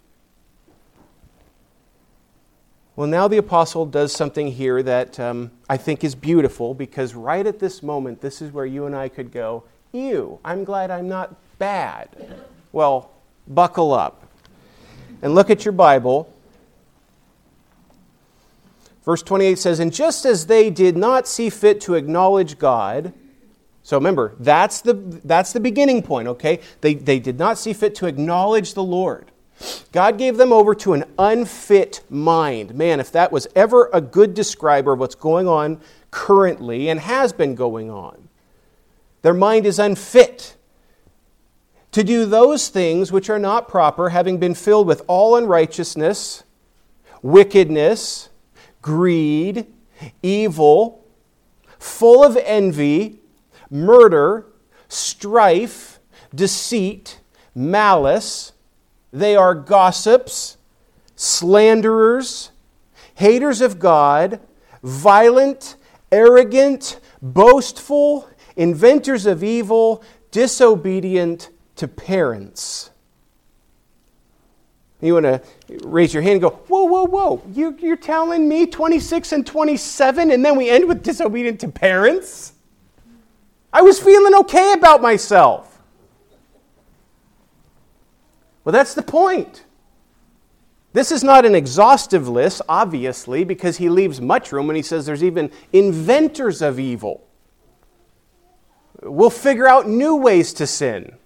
Well, 2.96 3.07
now 3.07 3.29
the 3.29 3.38
apostle 3.38 3.87
does 3.87 4.12
something 4.12 4.49
here 4.49 4.83
that 4.83 5.18
um, 5.18 5.53
I 5.68 5.77
think 5.77 6.05
is 6.05 6.14
beautiful 6.14 6.75
because 6.75 7.14
right 7.14 7.46
at 7.46 7.59
this 7.59 7.83
moment, 7.83 8.20
this 8.20 8.42
is 8.42 8.53
where 8.53 8.66
you 8.66 8.85
and 8.87 8.94
I 8.94 9.09
could 9.09 9.33
go, 9.33 9.64
Ew, 9.92 10.38
I'm 10.44 10.64
glad 10.64 10.90
I'm 10.90 11.09
not 11.09 11.35
bad. 11.59 12.09
Well, 12.73 13.11
buckle 13.49 13.92
up 13.92 14.29
and 15.23 15.35
look 15.35 15.51
at 15.51 15.64
your 15.64 15.73
Bible. 15.73 16.33
Verse 19.05 19.23
28 19.23 19.59
says, 19.59 19.81
And 19.81 19.92
just 19.92 20.25
as 20.25 20.46
they 20.46 20.70
did 20.70 20.96
not 20.96 21.27
see 21.27 21.51
fit 21.51 21.81
to 21.83 21.94
acknowledge 21.94 22.59
God, 22.59 23.12
so 23.82 23.96
remember, 23.96 24.34
that's 24.38 24.82
the, 24.82 24.94
that's 24.94 25.52
the 25.52 25.60
beginning 25.60 26.02
point, 26.02 26.28
okay? 26.28 26.60
They, 26.80 26.94
they 26.94 27.18
did 27.18 27.38
not 27.38 27.58
see 27.58 27.72
fit 27.72 27.94
to 27.96 28.06
acknowledge 28.06 28.74
the 28.74 28.82
Lord. 28.82 29.30
God 29.92 30.18
gave 30.18 30.36
them 30.36 30.52
over 30.52 30.74
to 30.76 30.92
an 30.94 31.04
unfit 31.18 32.02
mind. 32.08 32.74
Man, 32.74 33.00
if 33.00 33.12
that 33.12 33.32
was 33.32 33.46
ever 33.54 33.90
a 33.92 34.00
good 34.00 34.34
describer 34.34 34.92
of 34.92 34.98
what's 34.98 35.14
going 35.14 35.48
on 35.48 35.80
currently 36.10 36.88
and 36.88 37.00
has 37.00 37.32
been 37.32 37.54
going 37.54 37.90
on, 37.90 38.28
their 39.22 39.34
mind 39.34 39.66
is 39.66 39.78
unfit 39.78 40.56
to 41.92 42.04
do 42.04 42.24
those 42.24 42.68
things 42.68 43.10
which 43.10 43.28
are 43.28 43.38
not 43.38 43.68
proper, 43.68 44.10
having 44.10 44.38
been 44.38 44.54
filled 44.54 44.86
with 44.86 45.02
all 45.06 45.36
unrighteousness, 45.36 46.44
wickedness, 47.20 48.28
greed, 48.80 49.66
evil, 50.22 51.04
full 51.78 52.24
of 52.24 52.36
envy 52.36 53.19
murder, 53.70 54.46
strife, 54.88 56.00
deceit, 56.35 57.20
malice. 57.54 58.52
They 59.12 59.37
are 59.37 59.54
gossips, 59.54 60.56
slanderers, 61.16 62.50
haters 63.14 63.61
of 63.61 63.78
God, 63.78 64.40
violent, 64.83 65.76
arrogant, 66.11 67.00
boastful, 67.20 68.28
inventors 68.56 69.26
of 69.26 69.44
evil, 69.44 70.02
disobedient 70.30 71.50
to 71.76 71.88
parents. 71.88 72.90
You 75.00 75.14
want 75.14 75.24
to 75.24 75.42
raise 75.83 76.12
your 76.12 76.22
hand 76.22 76.35
and 76.35 76.42
go, 76.42 76.50
whoa, 76.50 76.85
whoa, 76.85 77.06
whoa. 77.06 77.42
You, 77.52 77.76
you're 77.80 77.96
telling 77.96 78.48
me 78.48 78.66
26 78.66 79.33
and 79.33 79.46
27, 79.46 80.30
and 80.30 80.44
then 80.44 80.56
we 80.56 80.68
end 80.68 80.87
with 80.87 81.02
disobedient 81.02 81.61
to 81.61 81.68
parents? 81.68 82.52
I 83.72 83.83
was 83.83 84.00
feeling 84.00 84.35
okay 84.35 84.72
about 84.72 85.00
myself. 85.00 85.80
Well, 88.64 88.72
that's 88.72 88.94
the 88.94 89.02
point. 89.02 89.64
This 90.92 91.12
is 91.12 91.22
not 91.22 91.46
an 91.46 91.54
exhaustive 91.54 92.28
list, 92.28 92.62
obviously, 92.68 93.44
because 93.44 93.76
he 93.76 93.88
leaves 93.88 94.20
much 94.20 94.50
room 94.50 94.66
when 94.66 94.76
he 94.76 94.83
says 94.83 95.06
there's 95.06 95.22
even 95.22 95.52
inventors 95.72 96.62
of 96.62 96.80
evil. 96.80 97.24
We'll 99.02 99.30
figure 99.30 99.68
out 99.68 99.88
new 99.88 100.16
ways 100.16 100.52
to 100.54 100.66
sin. 100.66 101.16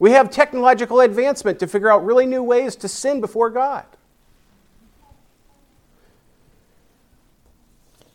We 0.00 0.10
have 0.10 0.30
technological 0.30 1.00
advancement 1.00 1.60
to 1.60 1.66
figure 1.66 1.90
out 1.90 2.04
really 2.04 2.26
new 2.26 2.42
ways 2.42 2.74
to 2.76 2.88
sin 2.88 3.20
before 3.20 3.48
God. 3.50 3.84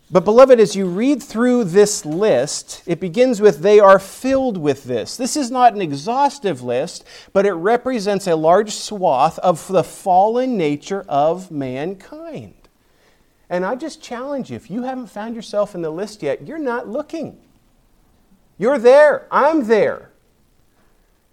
But, 0.08 0.24
beloved, 0.24 0.60
as 0.60 0.76
you 0.76 0.86
read 0.86 1.20
through 1.20 1.64
this 1.64 2.06
list, 2.06 2.82
it 2.86 3.00
begins 3.00 3.40
with, 3.40 3.58
they 3.58 3.80
are 3.80 3.98
filled 3.98 4.56
with 4.56 4.84
this. 4.84 5.16
This 5.16 5.36
is 5.36 5.50
not 5.50 5.74
an 5.74 5.82
exhaustive 5.82 6.62
list, 6.62 7.04
but 7.32 7.44
it 7.44 7.52
represents 7.52 8.28
a 8.28 8.36
large 8.36 8.70
swath 8.70 9.36
of 9.40 9.66
the 9.66 9.82
fallen 9.82 10.56
nature 10.56 11.04
of 11.08 11.50
mankind. 11.50 12.54
And 13.50 13.64
I 13.64 13.74
just 13.74 14.00
challenge 14.00 14.50
you 14.50 14.56
if 14.56 14.70
you 14.70 14.84
haven't 14.84 15.08
found 15.08 15.34
yourself 15.34 15.74
in 15.74 15.82
the 15.82 15.90
list 15.90 16.22
yet, 16.22 16.46
you're 16.46 16.58
not 16.58 16.88
looking. 16.88 17.38
You're 18.58 18.78
there. 18.78 19.26
I'm 19.32 19.66
there. 19.66 20.10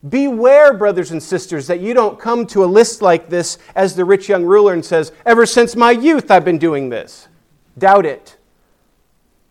Beware, 0.07 0.73
brothers 0.73 1.11
and 1.11 1.21
sisters, 1.21 1.67
that 1.67 1.79
you 1.79 1.93
don't 1.93 2.19
come 2.19 2.45
to 2.47 2.63
a 2.63 2.65
list 2.65 3.03
like 3.03 3.29
this 3.29 3.59
as 3.75 3.95
the 3.95 4.03
rich 4.03 4.27
young 4.29 4.43
ruler 4.43 4.73
and 4.73 4.83
says, 4.83 5.11
Ever 5.25 5.45
since 5.45 5.75
my 5.75 5.91
youth, 5.91 6.29
I've 6.31 6.43
been 6.43 6.57
doing 6.57 6.89
this. 6.89 7.27
Doubt 7.77 8.05
it. 8.05 8.37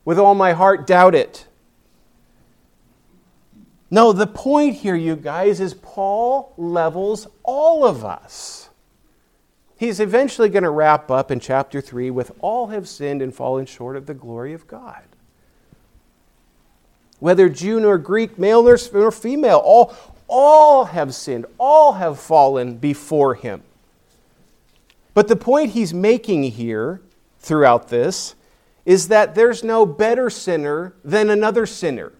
With 0.04 0.18
all 0.18 0.34
my 0.34 0.52
heart, 0.52 0.86
doubt 0.86 1.14
it. 1.14 1.46
No, 3.90 4.12
the 4.12 4.26
point 4.26 4.76
here, 4.76 4.96
you 4.96 5.16
guys, 5.16 5.60
is 5.60 5.74
Paul 5.74 6.54
levels 6.56 7.28
all 7.42 7.84
of 7.84 8.04
us. 8.04 8.70
He's 9.76 10.00
eventually 10.00 10.48
going 10.48 10.62
to 10.62 10.70
wrap 10.70 11.10
up 11.10 11.30
in 11.30 11.40
chapter 11.40 11.80
3 11.80 12.10
with 12.10 12.32
all 12.40 12.68
have 12.68 12.88
sinned 12.88 13.20
and 13.20 13.34
fallen 13.34 13.66
short 13.66 13.96
of 13.96 14.06
the 14.06 14.14
glory 14.14 14.54
of 14.54 14.66
God. 14.66 15.02
Whether 17.18 17.48
Jew 17.48 17.80
nor 17.80 17.98
Greek, 17.98 18.38
male 18.38 18.62
nor 18.62 19.10
female, 19.10 19.58
all, 19.58 19.94
all 20.26 20.86
have 20.86 21.14
sinned, 21.14 21.46
all 21.58 21.92
have 21.92 22.18
fallen 22.18 22.76
before 22.78 23.34
him. 23.34 23.62
But 25.14 25.28
the 25.28 25.36
point 25.36 25.72
he's 25.72 25.92
making 25.92 26.44
here 26.44 27.02
throughout 27.40 27.88
this 27.88 28.34
is 28.84 29.08
that 29.08 29.34
there's 29.34 29.62
no 29.62 29.86
better 29.86 30.28
sinner 30.30 30.94
than 31.04 31.30
another 31.30 31.66
sinner. 31.66 32.12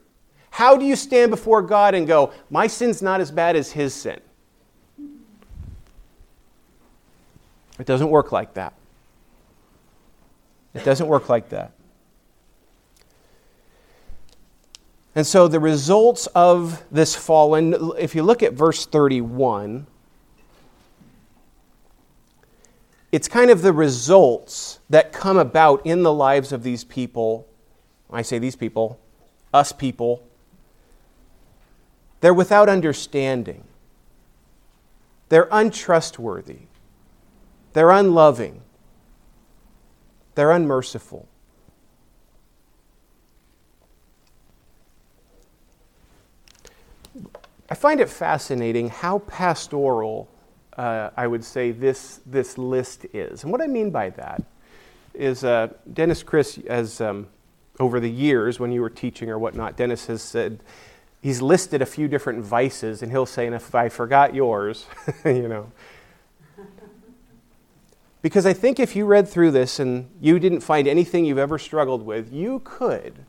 How 0.51 0.77
do 0.77 0.85
you 0.85 0.96
stand 0.96 1.31
before 1.31 1.62
God 1.62 1.94
and 1.94 2.07
go, 2.07 2.33
My 2.51 2.66
sin's 2.66 3.03
not 3.03 3.20
as 3.20 3.31
bad 3.31 3.57
as 3.57 3.72
his 3.72 3.94
sin? 3.94 4.20
It 7.79 7.87
doesn't 7.87 8.11
work 8.11 8.33
like 8.33 8.55
that. 8.55 8.75
It 10.75 10.85
doesn't 10.85 11.07
work 11.07 11.29
like 11.29 11.48
that. 11.51 11.72
And 15.14 15.27
so 15.27 15.46
the 15.48 15.61
results 15.61 16.27
of 16.29 16.83
this 16.90 17.14
fallen, 17.14 17.92
if 17.98 18.14
you 18.14 18.22
look 18.22 18.42
at 18.42 18.55
verse 18.55 18.87
31, 18.87 19.87
it's 23.12 23.29
kind 23.29 23.51
of 23.51 23.61
the 23.61 23.75
results 23.75 24.81
that 24.88 25.12
come 25.12 25.37
about 25.37 25.85
in 25.85 26.03
the 26.03 26.12
lives 26.12 26.51
of 26.51 26.62
these 26.62 26.83
people. 26.83 27.46
I 28.11 28.22
say 28.22 28.38
these 28.38 28.57
people, 28.57 28.98
us 29.53 29.70
people. 29.70 30.22
They're 32.20 32.35
without 32.35 32.68
understanding. 32.70 33.64
They're 35.29 35.48
untrustworthy. 35.51 36.61
They're 37.75 37.90
unloving. 37.90 38.62
They're 40.35 40.51
unmerciful. 40.51 41.29
I 47.68 47.75
find 47.75 48.01
it 48.01 48.09
fascinating 48.09 48.90
how 48.90 49.20
pastoral 49.20 50.29
uh, 50.77 51.11
I 51.17 51.27
would 51.27 51.45
say 51.45 51.71
this, 51.71 52.21
this 52.27 52.59
list 52.59 53.07
is. 53.13 53.43
And 53.43 53.53
what 53.53 53.61
I 53.61 53.67
mean 53.67 53.91
by 53.91 54.11
that 54.11 54.43
is 55.15 55.45
uh, 55.45 55.69
Dennis 55.93 56.23
Chris, 56.23 56.59
as 56.67 57.01
um, 57.01 57.29
over 57.79 58.01
the 58.01 58.11
years 58.11 58.59
when 58.59 58.73
you 58.73 58.81
were 58.81 58.91
teaching 58.91 59.31
or 59.31 59.39
whatnot, 59.39 59.77
Dennis 59.77 60.07
has 60.07 60.23
said, 60.23 60.63
he's 61.21 61.43
listed 61.43 61.83
a 61.83 61.87
few 61.87 62.09
different 62.09 62.45
vices, 62.45 63.03
and 63.03 63.13
he'll 63.13 63.27
say, 63.27 63.47
and 63.47 63.55
if 63.55 63.75
I 63.75 63.89
forgot 63.89 64.35
yours, 64.35 64.87
you 65.25 65.49
know. 65.49 65.73
Because 68.23 68.47
I 68.47 68.53
think 68.53 68.79
if 68.79 68.95
you 68.95 69.05
read 69.05 69.29
through 69.29 69.51
this 69.51 69.81
and 69.81 70.09
you 70.21 70.39
didn't 70.39 70.61
find 70.61 70.87
anything 70.87 71.25
you've 71.25 71.39
ever 71.39 71.59
struggled 71.59 72.03
with, 72.05 72.33
you 72.33 72.61
could 72.65 73.27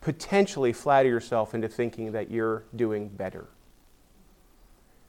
potentially 0.00 0.72
flatter 0.72 1.08
yourself 1.08 1.54
into 1.54 1.68
thinking 1.68 2.12
that 2.12 2.28
you're 2.30 2.64
doing 2.74 3.08
better. 3.08 3.46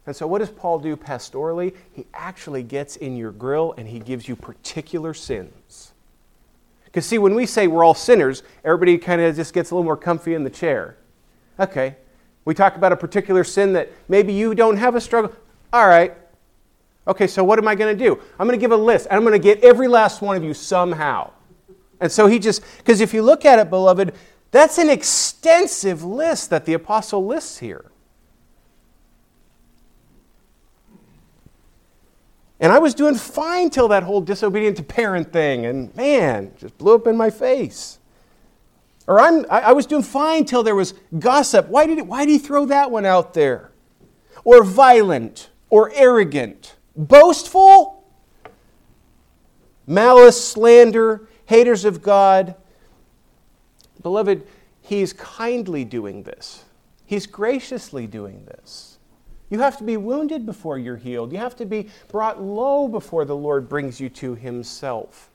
And 0.05 0.15
so, 0.15 0.27
what 0.27 0.39
does 0.39 0.49
Paul 0.49 0.79
do 0.79 0.97
pastorally? 0.97 1.75
He 1.91 2.05
actually 2.13 2.63
gets 2.63 2.95
in 2.97 3.15
your 3.15 3.31
grill 3.31 3.73
and 3.77 3.87
he 3.87 3.99
gives 3.99 4.27
you 4.27 4.35
particular 4.35 5.13
sins. 5.13 5.93
Because, 6.85 7.05
see, 7.05 7.17
when 7.17 7.35
we 7.35 7.45
say 7.45 7.67
we're 7.67 7.83
all 7.83 7.93
sinners, 7.93 8.43
everybody 8.63 8.97
kind 8.97 9.21
of 9.21 9.35
just 9.35 9.53
gets 9.53 9.71
a 9.71 9.75
little 9.75 9.85
more 9.85 9.97
comfy 9.97 10.33
in 10.33 10.43
the 10.43 10.49
chair. 10.49 10.97
Okay, 11.59 11.95
we 12.45 12.53
talk 12.53 12.75
about 12.75 12.91
a 12.91 12.97
particular 12.97 13.43
sin 13.43 13.73
that 13.73 13.91
maybe 14.09 14.33
you 14.33 14.53
don't 14.53 14.77
have 14.77 14.95
a 14.95 15.01
struggle. 15.01 15.33
All 15.71 15.87
right. 15.87 16.15
Okay, 17.07 17.27
so 17.27 17.43
what 17.43 17.59
am 17.59 17.67
I 17.67 17.75
going 17.75 17.97
to 17.97 18.03
do? 18.03 18.19
I'm 18.39 18.47
going 18.47 18.57
to 18.57 18.61
give 18.61 18.71
a 18.71 18.77
list, 18.77 19.07
and 19.07 19.17
I'm 19.17 19.23
going 19.23 19.33
to 19.33 19.39
get 19.39 19.63
every 19.63 19.87
last 19.87 20.21
one 20.21 20.37
of 20.37 20.43
you 20.43 20.53
somehow. 20.53 21.31
And 21.99 22.11
so 22.11 22.27
he 22.27 22.39
just, 22.39 22.61
because 22.77 23.01
if 23.01 23.13
you 23.13 23.21
look 23.21 23.45
at 23.45 23.59
it, 23.59 23.69
beloved, 23.69 24.13
that's 24.51 24.77
an 24.77 24.89
extensive 24.89 26.03
list 26.03 26.49
that 26.49 26.65
the 26.65 26.73
apostle 26.73 27.25
lists 27.25 27.57
here. 27.57 27.85
And 32.63 32.71
I 32.71 32.79
was 32.79 32.93
doing 32.93 33.15
fine 33.15 33.69
till 33.69 33.89
that 33.89 34.03
whole 34.03 34.21
disobedient 34.21 34.77
to 34.77 34.83
parent 34.83 35.33
thing, 35.33 35.65
and 35.65 35.93
man, 35.97 36.53
just 36.57 36.77
blew 36.77 36.95
up 36.95 37.07
in 37.07 37.17
my 37.17 37.29
face. 37.29 37.99
Or 39.05 39.19
I'm, 39.19 39.45
I, 39.49 39.59
I 39.59 39.71
was 39.73 39.85
doing 39.85 40.01
fine 40.01 40.45
till 40.45 40.63
there 40.63 40.73
was 40.73 40.93
gossip. 41.19 41.67
Why 41.67 41.85
did, 41.85 42.07
why 42.07 42.25
did 42.25 42.31
he 42.31 42.37
throw 42.37 42.65
that 42.67 42.89
one 42.89 43.05
out 43.05 43.33
there? 43.33 43.71
Or 44.45 44.63
violent, 44.63 45.49
or 45.69 45.91
arrogant, 45.93 46.77
boastful, 46.95 48.07
malice, 49.85 50.41
slander, 50.41 51.27
haters 51.47 51.83
of 51.83 52.01
God, 52.01 52.55
Beloved, 54.01 54.47
He's 54.81 55.11
kindly 55.11 55.83
doing 55.83 56.23
this, 56.23 56.63
He's 57.05 57.27
graciously 57.27 58.07
doing 58.07 58.45
this. 58.45 58.92
You 59.53 59.59
have 59.59 59.77
to 59.77 59.83
be 59.83 59.97
wounded 59.97 60.47
before 60.47 60.79
you're 60.79 60.97
healed. 60.97 61.31
You 61.31 61.37
have 61.37 61.55
to 61.57 61.65
be 61.67 61.87
brought 62.07 62.41
low 62.41 62.87
before 62.87 63.23
the 63.23 63.35
Lord 63.35 63.69
brings 63.69 63.99
you 63.99 64.09
to 64.09 64.33
Himself. 64.33 65.29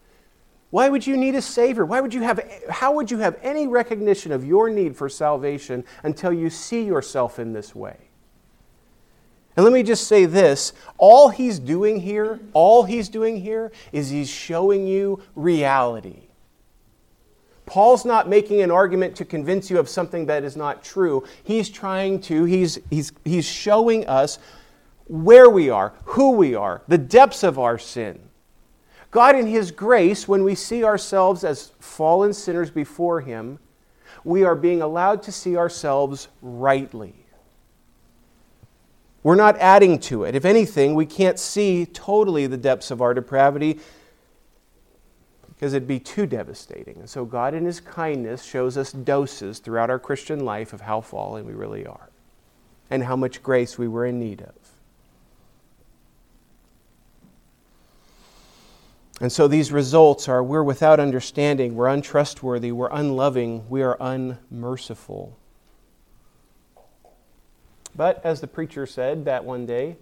Why 0.70 0.88
would 0.88 1.06
you 1.06 1.16
need 1.16 1.36
a 1.36 1.40
Savior? 1.40 1.86
Why 1.86 2.00
would 2.00 2.12
you 2.12 2.22
have, 2.22 2.40
how 2.68 2.90
would 2.94 3.12
you 3.12 3.18
have 3.18 3.38
any 3.44 3.68
recognition 3.68 4.32
of 4.32 4.44
your 4.44 4.70
need 4.70 4.96
for 4.96 5.08
salvation 5.08 5.84
until 6.02 6.32
you 6.32 6.50
see 6.50 6.82
yourself 6.82 7.38
in 7.38 7.52
this 7.52 7.76
way? 7.76 7.96
And 9.56 9.62
let 9.62 9.72
me 9.72 9.84
just 9.84 10.08
say 10.08 10.24
this 10.24 10.72
all 10.98 11.28
He's 11.28 11.60
doing 11.60 12.00
here, 12.00 12.40
all 12.54 12.82
He's 12.82 13.08
doing 13.08 13.40
here 13.40 13.70
is 13.92 14.10
He's 14.10 14.28
showing 14.28 14.88
you 14.88 15.22
reality. 15.36 16.27
Paul's 17.68 18.06
not 18.06 18.30
making 18.30 18.62
an 18.62 18.70
argument 18.70 19.14
to 19.16 19.26
convince 19.26 19.68
you 19.68 19.78
of 19.78 19.90
something 19.90 20.24
that 20.24 20.42
is 20.42 20.56
not 20.56 20.82
true. 20.82 21.24
He's 21.44 21.68
trying 21.68 22.18
to, 22.22 22.44
he's, 22.44 22.78
he's, 22.88 23.12
he's 23.26 23.44
showing 23.44 24.06
us 24.08 24.38
where 25.06 25.50
we 25.50 25.68
are, 25.68 25.92
who 26.06 26.30
we 26.30 26.54
are, 26.54 26.80
the 26.88 26.96
depths 26.96 27.42
of 27.42 27.58
our 27.58 27.76
sin. 27.76 28.20
God, 29.10 29.36
in 29.36 29.46
His 29.46 29.70
grace, 29.70 30.26
when 30.26 30.44
we 30.44 30.54
see 30.54 30.82
ourselves 30.82 31.44
as 31.44 31.72
fallen 31.78 32.32
sinners 32.32 32.70
before 32.70 33.20
Him, 33.20 33.58
we 34.24 34.44
are 34.44 34.54
being 34.54 34.80
allowed 34.80 35.22
to 35.24 35.32
see 35.32 35.54
ourselves 35.54 36.28
rightly. 36.40 37.14
We're 39.22 39.34
not 39.34 39.58
adding 39.58 39.98
to 40.00 40.24
it. 40.24 40.34
If 40.34 40.46
anything, 40.46 40.94
we 40.94 41.04
can't 41.04 41.38
see 41.38 41.84
totally 41.84 42.46
the 42.46 42.56
depths 42.56 42.90
of 42.90 43.02
our 43.02 43.12
depravity 43.12 43.80
because 45.58 45.74
it'd 45.74 45.88
be 45.88 45.98
too 45.98 46.24
devastating. 46.24 46.98
And 46.98 47.10
so 47.10 47.24
God, 47.24 47.52
in 47.52 47.64
His 47.64 47.80
kindness, 47.80 48.44
shows 48.44 48.76
us 48.76 48.92
doses 48.92 49.58
throughout 49.58 49.90
our 49.90 49.98
Christian 49.98 50.44
life 50.44 50.72
of 50.72 50.82
how 50.82 51.00
fallen 51.00 51.46
we 51.46 51.52
really 51.52 51.84
are 51.84 52.10
and 52.88 53.02
how 53.02 53.16
much 53.16 53.42
grace 53.42 53.76
we 53.76 53.88
were 53.88 54.06
in 54.06 54.20
need 54.20 54.40
of. 54.40 54.54
And 59.20 59.32
so 59.32 59.48
these 59.48 59.72
results 59.72 60.28
are 60.28 60.44
we're 60.44 60.62
without 60.62 61.00
understanding, 61.00 61.74
we're 61.74 61.88
untrustworthy, 61.88 62.70
we're 62.70 62.90
unloving, 62.92 63.68
we 63.68 63.82
are 63.82 63.96
unmerciful. 63.98 65.36
But 67.96 68.24
as 68.24 68.40
the 68.40 68.46
preacher 68.46 68.86
said 68.86 69.24
that 69.24 69.44
one 69.44 69.66
day, 69.66 69.96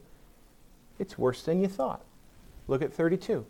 it's 0.99 1.17
worse 1.17 1.43
than 1.43 1.63
you 1.63 1.69
thought. 1.69 2.03
Look 2.69 2.83
at 2.83 2.93
32. 2.93 3.47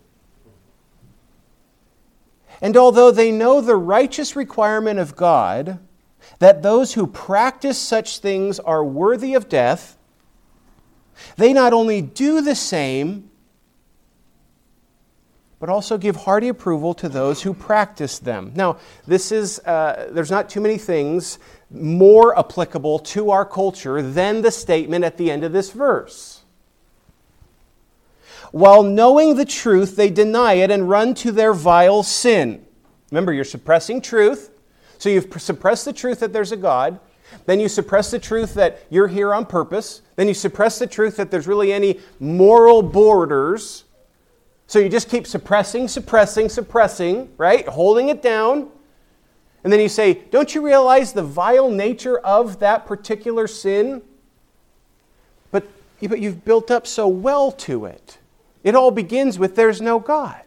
And 2.61 2.75
although 2.75 3.11
they 3.11 3.31
know 3.31 3.61
the 3.61 3.75
righteous 3.75 4.35
requirement 4.35 4.99
of 4.99 5.15
God, 5.15 5.79
that 6.39 6.63
those 6.63 6.93
who 6.93 7.07
practice 7.07 7.77
such 7.77 8.19
things 8.19 8.59
are 8.59 8.83
worthy 8.83 9.33
of 9.33 9.49
death, 9.49 9.97
they 11.35 11.53
not 11.53 11.73
only 11.73 12.01
do 12.01 12.41
the 12.41 12.55
same, 12.55 13.29
but 15.59 15.69
also 15.69 15.97
give 15.97 16.15
hearty 16.15 16.47
approval 16.49 16.93
to 16.93 17.09
those 17.09 17.41
who 17.41 17.53
practice 17.53 18.19
them. 18.19 18.51
Now, 18.55 18.77
this 19.07 19.31
is, 19.31 19.59
uh, 19.59 20.09
there's 20.11 20.29
not 20.29 20.49
too 20.49 20.61
many 20.61 20.77
things 20.77 21.39
more 21.71 22.37
applicable 22.37 22.99
to 22.99 23.31
our 23.31 23.45
culture 23.45 24.01
than 24.01 24.41
the 24.41 24.51
statement 24.51 25.03
at 25.03 25.17
the 25.17 25.31
end 25.31 25.43
of 25.43 25.51
this 25.51 25.71
verse. 25.71 26.36
While 28.51 28.83
knowing 28.83 29.35
the 29.35 29.45
truth, 29.45 29.95
they 29.95 30.09
deny 30.09 30.53
it 30.53 30.71
and 30.71 30.89
run 30.89 31.13
to 31.15 31.31
their 31.31 31.53
vile 31.53 32.03
sin. 32.03 32.65
Remember, 33.11 33.33
you're 33.33 33.43
suppressing 33.43 34.01
truth. 34.01 34.51
So 34.97 35.09
you've 35.09 35.41
suppressed 35.41 35.85
the 35.85 35.93
truth 35.93 36.19
that 36.21 36.33
there's 36.33 36.51
a 36.51 36.57
God. 36.57 36.99
Then 37.45 37.59
you 37.59 37.69
suppress 37.69 38.11
the 38.11 38.19
truth 38.19 38.53
that 38.55 38.83
you're 38.89 39.07
here 39.07 39.33
on 39.33 39.45
purpose. 39.45 40.01
Then 40.15 40.27
you 40.27 40.33
suppress 40.33 40.79
the 40.79 40.87
truth 40.87 41.17
that 41.17 41.29
there's 41.29 41.47
really 41.47 41.71
any 41.71 41.99
moral 42.19 42.81
borders. 42.81 43.83
So 44.65 44.79
you 44.79 44.89
just 44.89 45.09
keep 45.09 45.27
suppressing, 45.27 45.87
suppressing, 45.87 46.49
suppressing, 46.49 47.29
right? 47.37 47.67
Holding 47.67 48.09
it 48.09 48.21
down. 48.21 48.69
And 49.63 49.71
then 49.71 49.79
you 49.79 49.89
say, 49.89 50.13
Don't 50.31 50.53
you 50.55 50.65
realize 50.65 51.13
the 51.13 51.23
vile 51.23 51.69
nature 51.69 52.19
of 52.19 52.59
that 52.59 52.85
particular 52.85 53.47
sin? 53.47 54.01
But, 55.51 55.67
but 56.01 56.19
you've 56.19 56.43
built 56.43 56.71
up 56.71 56.87
so 56.87 57.07
well 57.07 57.51
to 57.51 57.85
it. 57.85 58.17
It 58.63 58.75
all 58.75 58.91
begins 58.91 59.39
with 59.39 59.55
there's 59.55 59.81
no 59.81 59.99
God. 59.99 60.41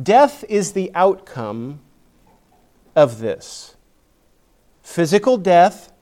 Death 0.00 0.44
is 0.48 0.72
the 0.72 0.90
outcome 0.94 1.80
of 2.96 3.18
this 3.18 3.76
physical 4.82 5.36
death, 5.36 5.92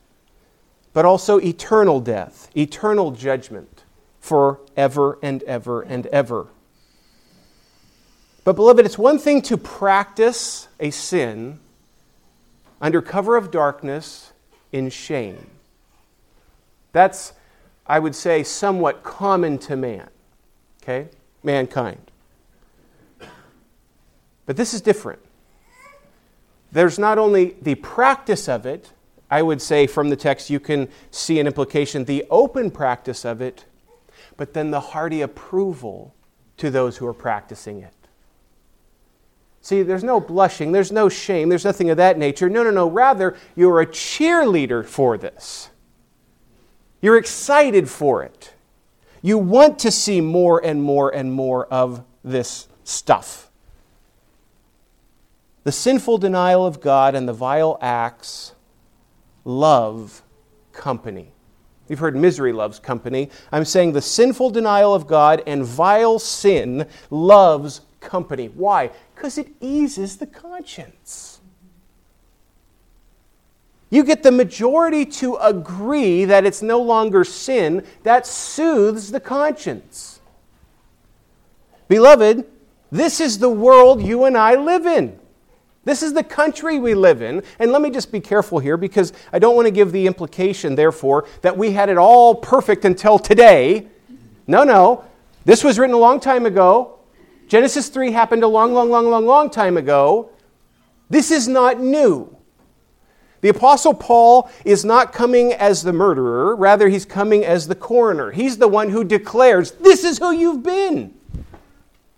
but 0.92 1.04
also 1.04 1.38
eternal 1.38 2.00
death, 2.00 2.50
eternal 2.56 3.10
judgment 3.10 3.84
forever 4.20 5.18
and 5.22 5.42
ever 5.44 5.82
and 5.82 6.06
ever. 6.06 6.48
But, 8.44 8.56
beloved, 8.56 8.84
it's 8.84 8.98
one 8.98 9.18
thing 9.18 9.42
to 9.42 9.56
practice 9.56 10.68
a 10.78 10.90
sin 10.90 11.60
under 12.80 13.02
cover 13.02 13.36
of 13.36 13.50
darkness 13.50 14.32
in 14.72 14.88
shame. 14.88 15.50
That's, 16.92 17.32
I 17.90 17.98
would 17.98 18.14
say, 18.14 18.44
somewhat 18.44 19.02
common 19.02 19.58
to 19.58 19.74
man, 19.74 20.08
okay? 20.80 21.08
Mankind. 21.42 22.12
But 24.46 24.56
this 24.56 24.74
is 24.74 24.80
different. 24.80 25.18
There's 26.70 27.00
not 27.00 27.18
only 27.18 27.56
the 27.60 27.74
practice 27.74 28.48
of 28.48 28.64
it, 28.64 28.92
I 29.28 29.42
would 29.42 29.60
say 29.60 29.88
from 29.88 30.08
the 30.08 30.14
text 30.14 30.50
you 30.50 30.60
can 30.60 30.88
see 31.10 31.40
an 31.40 31.48
implication, 31.48 32.04
the 32.04 32.24
open 32.30 32.70
practice 32.70 33.24
of 33.24 33.40
it, 33.40 33.64
but 34.36 34.54
then 34.54 34.70
the 34.70 34.78
hearty 34.78 35.20
approval 35.20 36.14
to 36.58 36.70
those 36.70 36.98
who 36.98 37.08
are 37.08 37.12
practicing 37.12 37.80
it. 37.82 37.94
See, 39.62 39.82
there's 39.82 40.04
no 40.04 40.20
blushing, 40.20 40.70
there's 40.70 40.92
no 40.92 41.08
shame, 41.08 41.48
there's 41.48 41.64
nothing 41.64 41.90
of 41.90 41.96
that 41.96 42.18
nature. 42.18 42.48
No, 42.48 42.62
no, 42.62 42.70
no. 42.70 42.88
Rather, 42.88 43.36
you're 43.56 43.80
a 43.80 43.86
cheerleader 43.86 44.86
for 44.86 45.18
this. 45.18 45.70
You're 47.00 47.16
excited 47.16 47.88
for 47.88 48.22
it. 48.22 48.52
You 49.22 49.38
want 49.38 49.78
to 49.80 49.90
see 49.90 50.20
more 50.20 50.64
and 50.64 50.82
more 50.82 51.14
and 51.14 51.32
more 51.32 51.66
of 51.66 52.04
this 52.24 52.68
stuff. 52.84 53.50
The 55.64 55.72
sinful 55.72 56.18
denial 56.18 56.66
of 56.66 56.80
God 56.80 57.14
and 57.14 57.28
the 57.28 57.32
vile 57.32 57.78
acts 57.80 58.54
love 59.44 60.22
company. 60.72 61.32
You've 61.88 61.98
heard 61.98 62.16
misery 62.16 62.52
loves 62.52 62.78
company. 62.78 63.30
I'm 63.50 63.64
saying 63.64 63.92
the 63.92 64.00
sinful 64.00 64.50
denial 64.50 64.94
of 64.94 65.06
God 65.06 65.42
and 65.46 65.64
vile 65.64 66.18
sin 66.18 66.86
loves 67.10 67.80
company. 68.00 68.46
Why? 68.46 68.90
Because 69.14 69.38
it 69.38 69.48
eases 69.60 70.16
the 70.16 70.26
conscience. 70.26 71.39
You 73.90 74.04
get 74.04 74.22
the 74.22 74.30
majority 74.30 75.04
to 75.04 75.34
agree 75.36 76.24
that 76.24 76.46
it's 76.46 76.62
no 76.62 76.80
longer 76.80 77.24
sin, 77.24 77.84
that 78.04 78.26
soothes 78.26 79.10
the 79.10 79.20
conscience. 79.20 80.20
Beloved, 81.88 82.46
this 82.92 83.20
is 83.20 83.40
the 83.40 83.48
world 83.48 84.00
you 84.00 84.24
and 84.24 84.36
I 84.36 84.54
live 84.54 84.86
in. 84.86 85.18
This 85.84 86.04
is 86.04 86.12
the 86.12 86.22
country 86.22 86.78
we 86.78 86.94
live 86.94 87.20
in. 87.20 87.42
And 87.58 87.72
let 87.72 87.82
me 87.82 87.90
just 87.90 88.12
be 88.12 88.20
careful 88.20 88.60
here 88.60 88.76
because 88.76 89.12
I 89.32 89.40
don't 89.40 89.56
want 89.56 89.66
to 89.66 89.72
give 89.72 89.90
the 89.90 90.06
implication, 90.06 90.76
therefore, 90.76 91.26
that 91.42 91.56
we 91.56 91.72
had 91.72 91.88
it 91.88 91.98
all 91.98 92.34
perfect 92.34 92.84
until 92.84 93.18
today. 93.18 93.88
No, 94.46 94.62
no. 94.62 95.04
This 95.44 95.64
was 95.64 95.78
written 95.78 95.94
a 95.94 95.98
long 95.98 96.20
time 96.20 96.46
ago. 96.46 96.98
Genesis 97.48 97.88
3 97.88 98.12
happened 98.12 98.44
a 98.44 98.46
long, 98.46 98.72
long, 98.72 98.90
long, 98.90 99.08
long, 99.10 99.26
long 99.26 99.50
time 99.50 99.76
ago. 99.76 100.30
This 101.08 101.32
is 101.32 101.48
not 101.48 101.80
new. 101.80 102.36
The 103.40 103.48
Apostle 103.48 103.94
Paul 103.94 104.50
is 104.64 104.84
not 104.84 105.12
coming 105.12 105.52
as 105.52 105.82
the 105.82 105.92
murderer, 105.92 106.54
rather, 106.54 106.88
he's 106.88 107.06
coming 107.06 107.44
as 107.44 107.68
the 107.68 107.74
coroner. 107.74 108.30
He's 108.30 108.58
the 108.58 108.68
one 108.68 108.90
who 108.90 109.02
declares, 109.02 109.72
This 109.72 110.04
is 110.04 110.18
who 110.18 110.32
you've 110.32 110.62
been. 110.62 111.14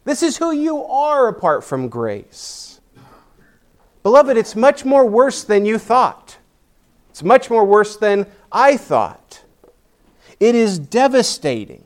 This 0.04 0.22
is 0.22 0.36
who 0.38 0.50
you 0.50 0.84
are 0.84 1.28
apart 1.28 1.62
from 1.62 1.88
grace. 1.88 2.80
Beloved, 4.02 4.36
it's 4.36 4.56
much 4.56 4.84
more 4.84 5.06
worse 5.06 5.44
than 5.44 5.64
you 5.64 5.78
thought. 5.78 6.38
It's 7.10 7.22
much 7.22 7.50
more 7.50 7.64
worse 7.64 7.96
than 7.96 8.26
I 8.50 8.76
thought. 8.76 9.44
It 10.40 10.56
is 10.56 10.80
devastating. 10.80 11.84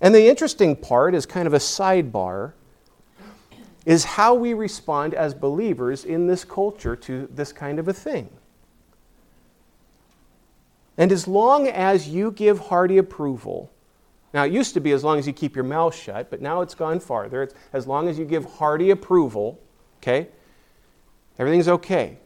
And 0.00 0.14
the 0.14 0.28
interesting 0.28 0.74
part 0.74 1.14
is 1.14 1.26
kind 1.26 1.46
of 1.46 1.52
a 1.52 1.58
sidebar 1.58 2.52
is 3.86 4.04
how 4.04 4.34
we 4.34 4.54
respond 4.54 5.14
as 5.14 5.34
believers 5.34 6.04
in 6.04 6.26
this 6.26 6.44
culture 6.44 6.94
to 6.96 7.28
this 7.32 7.52
kind 7.52 7.78
of 7.78 7.88
a 7.88 7.92
thing. 7.92 8.28
And 10.98 11.10
as 11.12 11.26
long 11.26 11.66
as 11.66 12.08
you 12.08 12.30
give 12.30 12.58
hearty 12.58 12.98
approval 12.98 13.70
now, 14.32 14.44
it 14.44 14.52
used 14.52 14.74
to 14.74 14.80
be 14.80 14.92
as 14.92 15.02
long 15.02 15.18
as 15.18 15.26
you 15.26 15.32
keep 15.32 15.56
your 15.56 15.64
mouth 15.64 15.94
shut, 15.94 16.30
but 16.30 16.40
now 16.40 16.60
it's 16.60 16.74
gone 16.74 17.00
farther. 17.00 17.42
It's 17.42 17.54
as 17.72 17.86
long 17.86 18.08
as 18.08 18.18
you 18.18 18.24
give 18.24 18.44
hearty 18.44 18.90
approval, 18.90 19.58
okay? 19.98 20.28
Everything's 21.38 21.68
okay. 21.68 22.18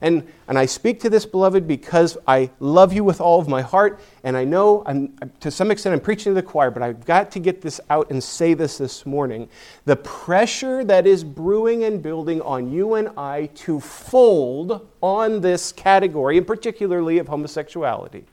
And, 0.00 0.26
and 0.46 0.58
I 0.58 0.66
speak 0.66 1.00
to 1.00 1.10
this, 1.10 1.26
beloved, 1.26 1.66
because 1.66 2.16
I 2.26 2.50
love 2.60 2.92
you 2.92 3.02
with 3.02 3.20
all 3.20 3.40
of 3.40 3.48
my 3.48 3.62
heart, 3.62 4.00
and 4.22 4.36
I 4.36 4.44
know 4.44 4.82
I'm, 4.86 5.16
to 5.40 5.50
some 5.50 5.70
extent 5.70 5.94
I'm 5.94 6.00
preaching 6.00 6.30
to 6.30 6.34
the 6.34 6.42
choir, 6.42 6.70
but 6.70 6.82
I've 6.82 7.04
got 7.04 7.30
to 7.32 7.40
get 7.40 7.60
this 7.60 7.80
out 7.90 8.10
and 8.10 8.22
say 8.22 8.54
this 8.54 8.78
this 8.78 9.04
morning. 9.04 9.48
The 9.86 9.96
pressure 9.96 10.84
that 10.84 11.06
is 11.06 11.24
brewing 11.24 11.84
and 11.84 12.02
building 12.02 12.40
on 12.42 12.70
you 12.70 12.94
and 12.94 13.08
I 13.18 13.46
to 13.56 13.80
fold 13.80 14.88
on 15.00 15.40
this 15.40 15.72
category, 15.72 16.38
and 16.38 16.46
particularly 16.46 17.18
of 17.18 17.26
homosexuality 17.26 18.24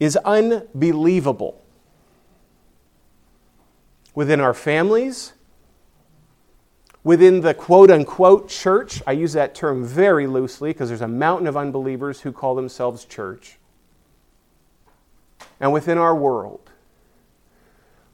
is 0.00 0.16
unbelievable. 0.16 1.62
Within 4.14 4.40
our 4.40 4.54
families, 4.54 5.34
within 7.02 7.40
the 7.40 7.54
quote 7.54 7.90
unquote 7.90 8.48
church, 8.48 9.02
I 9.06 9.12
use 9.12 9.32
that 9.34 9.54
term 9.54 9.84
very 9.84 10.26
loosely 10.26 10.70
because 10.70 10.88
there's 10.88 11.00
a 11.00 11.08
mountain 11.08 11.46
of 11.46 11.56
unbelievers 11.56 12.20
who 12.20 12.32
call 12.32 12.54
themselves 12.54 13.04
church, 13.04 13.58
and 15.58 15.72
within 15.72 15.98
our 15.98 16.14
world, 16.14 16.70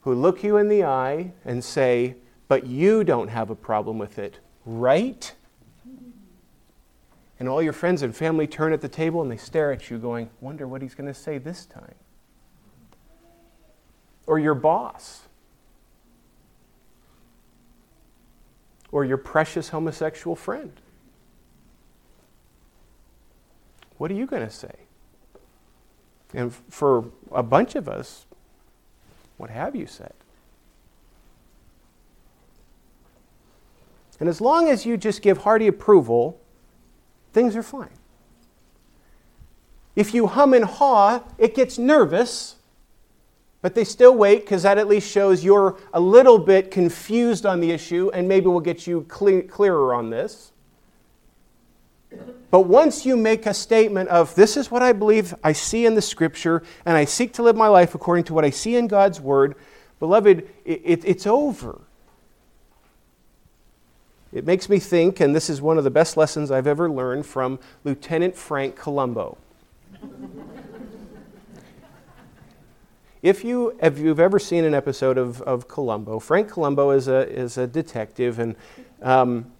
who 0.02 0.14
look 0.14 0.42
you 0.42 0.56
in 0.56 0.68
the 0.68 0.84
eye 0.84 1.32
and 1.44 1.62
say, 1.62 2.16
But 2.48 2.66
you 2.66 3.04
don't 3.04 3.28
have 3.28 3.50
a 3.50 3.56
problem 3.56 3.98
with 3.98 4.18
it, 4.18 4.38
right? 4.64 5.34
and 7.38 7.48
all 7.48 7.62
your 7.62 7.72
friends 7.72 8.02
and 8.02 8.16
family 8.16 8.46
turn 8.46 8.72
at 8.72 8.80
the 8.80 8.88
table 8.88 9.20
and 9.22 9.30
they 9.30 9.36
stare 9.36 9.72
at 9.72 9.90
you, 9.90 9.98
going, 9.98 10.30
Wonder 10.40 10.66
what 10.66 10.82
he's 10.82 10.94
going 10.94 11.06
to 11.06 11.14
say 11.14 11.38
this 11.38 11.66
time. 11.66 11.94
Or 14.26 14.38
your 14.38 14.54
boss. 14.54 15.25
Or 18.92 19.04
your 19.04 19.16
precious 19.16 19.70
homosexual 19.70 20.36
friend. 20.36 20.72
What 23.98 24.10
are 24.10 24.14
you 24.14 24.26
going 24.26 24.44
to 24.44 24.52
say? 24.52 24.74
And 26.34 26.54
for 26.54 27.06
a 27.32 27.42
bunch 27.42 27.74
of 27.74 27.88
us, 27.88 28.26
what 29.36 29.50
have 29.50 29.74
you 29.74 29.86
said? 29.86 30.12
And 34.18 34.28
as 34.28 34.40
long 34.40 34.68
as 34.68 34.86
you 34.86 34.96
just 34.96 35.22
give 35.22 35.38
hearty 35.38 35.66
approval, 35.66 36.40
things 37.32 37.54
are 37.54 37.62
fine. 37.62 37.90
If 39.94 40.14
you 40.14 40.26
hum 40.26 40.52
and 40.52 40.64
haw, 40.64 41.22
it 41.38 41.54
gets 41.54 41.78
nervous, 41.78 42.56
but 43.66 43.74
they 43.74 43.82
still 43.82 44.14
wait 44.14 44.42
because 44.42 44.62
that 44.62 44.78
at 44.78 44.86
least 44.86 45.10
shows 45.10 45.42
you're 45.42 45.76
a 45.92 45.98
little 45.98 46.38
bit 46.38 46.70
confused 46.70 47.44
on 47.44 47.58
the 47.58 47.72
issue, 47.72 48.12
and 48.14 48.28
maybe 48.28 48.46
we'll 48.46 48.60
get 48.60 48.86
you 48.86 49.04
clear, 49.08 49.42
clearer 49.42 49.92
on 49.92 50.08
this. 50.08 50.52
But 52.52 52.60
once 52.60 53.04
you 53.04 53.16
make 53.16 53.44
a 53.44 53.52
statement 53.52 54.08
of, 54.08 54.32
this 54.36 54.56
is 54.56 54.70
what 54.70 54.82
I 54.84 54.92
believe 54.92 55.34
I 55.42 55.52
see 55.52 55.84
in 55.84 55.96
the 55.96 56.00
scripture, 56.00 56.62
and 56.84 56.96
I 56.96 57.06
seek 57.06 57.32
to 57.32 57.42
live 57.42 57.56
my 57.56 57.66
life 57.66 57.96
according 57.96 58.22
to 58.26 58.34
what 58.34 58.44
I 58.44 58.50
see 58.50 58.76
in 58.76 58.86
God's 58.86 59.20
word, 59.20 59.56
beloved, 59.98 60.48
it, 60.64 60.82
it, 60.84 61.04
it's 61.04 61.26
over. 61.26 61.80
It 64.32 64.46
makes 64.46 64.68
me 64.68 64.78
think, 64.78 65.18
and 65.18 65.34
this 65.34 65.50
is 65.50 65.60
one 65.60 65.76
of 65.76 65.82
the 65.82 65.90
best 65.90 66.16
lessons 66.16 66.52
I've 66.52 66.68
ever 66.68 66.88
learned 66.88 67.26
from 67.26 67.58
Lieutenant 67.82 68.36
Frank 68.36 68.76
Columbo. 68.76 69.36
If, 73.26 73.42
you, 73.42 73.76
if 73.82 73.98
you've 73.98 74.20
ever 74.20 74.38
seen 74.38 74.64
an 74.64 74.72
episode 74.72 75.18
of, 75.18 75.42
of 75.42 75.66
Columbo, 75.66 76.20
Frank 76.20 76.48
Columbo 76.48 76.90
is 76.90 77.08
a, 77.08 77.28
is 77.28 77.58
a 77.58 77.66
detective, 77.66 78.38
and 78.38 78.54
um, 79.02 79.50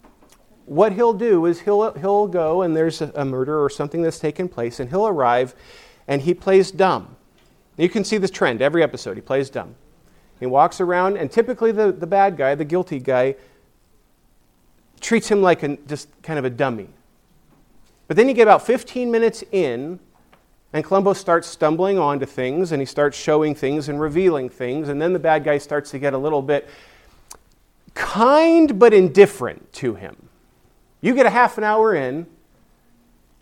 what 0.67 0.93
he'll 0.93 1.13
do 1.13 1.47
is 1.47 1.61
he'll, 1.61 1.93
he'll 1.95 2.29
go 2.29 2.63
and 2.63 2.77
there's 2.77 3.01
a, 3.01 3.11
a 3.17 3.25
murder 3.25 3.61
or 3.61 3.69
something 3.69 4.03
that's 4.03 4.21
taken 4.21 4.49
place, 4.49 4.79
and 4.79 4.89
he'll 4.89 5.09
arrive 5.09 5.57
and 6.07 6.23
he 6.23 6.33
plays 6.33 6.71
dumb. 6.71 7.17
You 7.77 7.89
can 7.89 8.05
see 8.05 8.19
this 8.19 8.31
trend 8.31 8.63
every 8.63 8.85
episode. 8.85 9.17
He 9.17 9.21
plays 9.21 9.51
dumb. 9.51 9.75
He 10.39 10.47
walks 10.47 10.81
around, 10.81 11.17
and 11.17 11.29
typically 11.29 11.73
the, 11.73 11.91
the 11.91 12.07
bad 12.07 12.37
guy, 12.37 12.55
the 12.55 12.65
guilty 12.65 13.01
guy, 13.01 13.35
treats 15.01 15.29
him 15.29 15.43
like 15.43 15.65
a, 15.65 15.77
just 15.89 16.09
kind 16.23 16.39
of 16.39 16.45
a 16.45 16.51
dummy. 16.51 16.89
But 18.07 18.17
then 18.17 18.29
you 18.29 18.35
get 18.35 18.45
about 18.45 18.65
15 18.65 19.11
minutes 19.11 19.43
in, 19.51 19.99
and 20.77 20.85
Columbo 20.85 21.15
starts 21.15 21.49
stumbling 21.49 21.99
onto 21.99 22.27
things, 22.27 22.71
and 22.71 22.83
he 22.83 22.87
starts 22.87 23.17
showing 23.17 23.55
things 23.55 23.89
and 23.89 23.99
revealing 23.99 24.51
things, 24.51 24.91
and 24.91 25.01
then 25.01 25.15
the 25.15 25.19
bad 25.19 25.43
guy 25.43 25.57
starts 25.57 25.91
to 25.93 25.99
get 25.99 26.13
a 26.13 26.19
little 26.19 26.43
bit 26.43 26.69
kind 27.95 28.79
but 28.79 28.93
indifferent 28.93 29.73
to 29.73 29.95
him. 29.95 30.29
You 31.01 31.15
get 31.15 31.25
a 31.25 31.31
half 31.31 31.57
an 31.57 31.65
hour 31.65 31.95
in, 31.95 32.27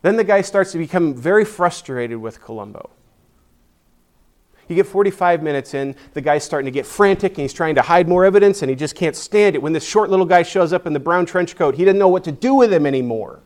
then 0.03 0.15
the 0.15 0.23
guy 0.23 0.43
starts 0.43 0.71
to 0.73 0.79
become 0.79 1.13
very 1.13 1.45
frustrated 1.45 2.19
with 2.19 2.41
Columbo. 2.41 2.89
You 4.69 4.77
get 4.77 4.87
45 4.87 5.43
minutes 5.43 5.75
in, 5.75 5.97
the 6.13 6.21
guy's 6.21 6.45
starting 6.45 6.67
to 6.67 6.71
get 6.71 6.87
frantic 6.87 7.33
and 7.33 7.41
he's 7.41 7.53
trying 7.53 7.75
to 7.75 7.83
hide 7.83 8.07
more 8.07 8.25
evidence 8.25 8.63
and 8.63 8.71
he 8.71 8.77
just 8.77 8.95
can't 8.95 9.17
stand 9.17 9.57
it. 9.57 9.59
When 9.61 9.73
this 9.73 9.85
short 9.85 10.09
little 10.09 10.25
guy 10.25 10.45
shows 10.45 10.73
up 10.73 10.87
in 10.87 10.93
the 10.93 11.01
brown 11.01 11.27
trench 11.27 11.57
coat, 11.57 11.75
he 11.75 11.85
doesn't 11.85 11.99
know 11.99 12.07
what 12.07 12.23
to 12.25 12.33
do 12.33 12.55
with 12.55 12.73
him 12.73 12.87
anymore. 12.87 13.41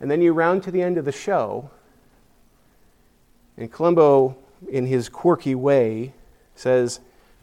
And 0.00 0.10
then 0.10 0.20
you 0.20 0.34
round 0.34 0.62
to 0.64 0.70
the 0.70 0.82
end 0.82 0.98
of 0.98 1.06
the 1.06 1.12
show, 1.12 1.70
and 3.58 3.70
Columbo, 3.70 4.36
in 4.68 4.86
his 4.86 5.08
quirky 5.08 5.54
way, 5.54 6.14
says, 6.54 7.00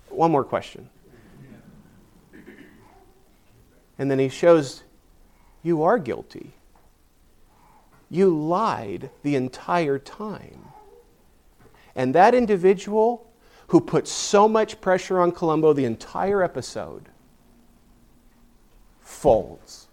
One 0.09 0.31
more 0.31 0.45
question. 0.45 0.89
And 3.99 4.09
then 4.09 4.17
he 4.17 4.29
shows, 4.29 4.83
You 5.61 5.83
are 5.83 5.99
guilty. 5.99 6.53
You 8.09 8.29
lied 8.29 9.09
the 9.23 9.35
entire 9.35 9.99
time. 9.99 10.69
And 11.95 12.15
that 12.15 12.33
individual 12.33 13.29
who 13.67 13.81
put 13.81 14.07
so 14.07 14.47
much 14.47 14.79
pressure 14.79 15.19
on 15.19 15.31
Columbo 15.31 15.73
the 15.73 15.85
entire 15.85 16.41
episode 16.41 17.09
folds. 19.01 19.84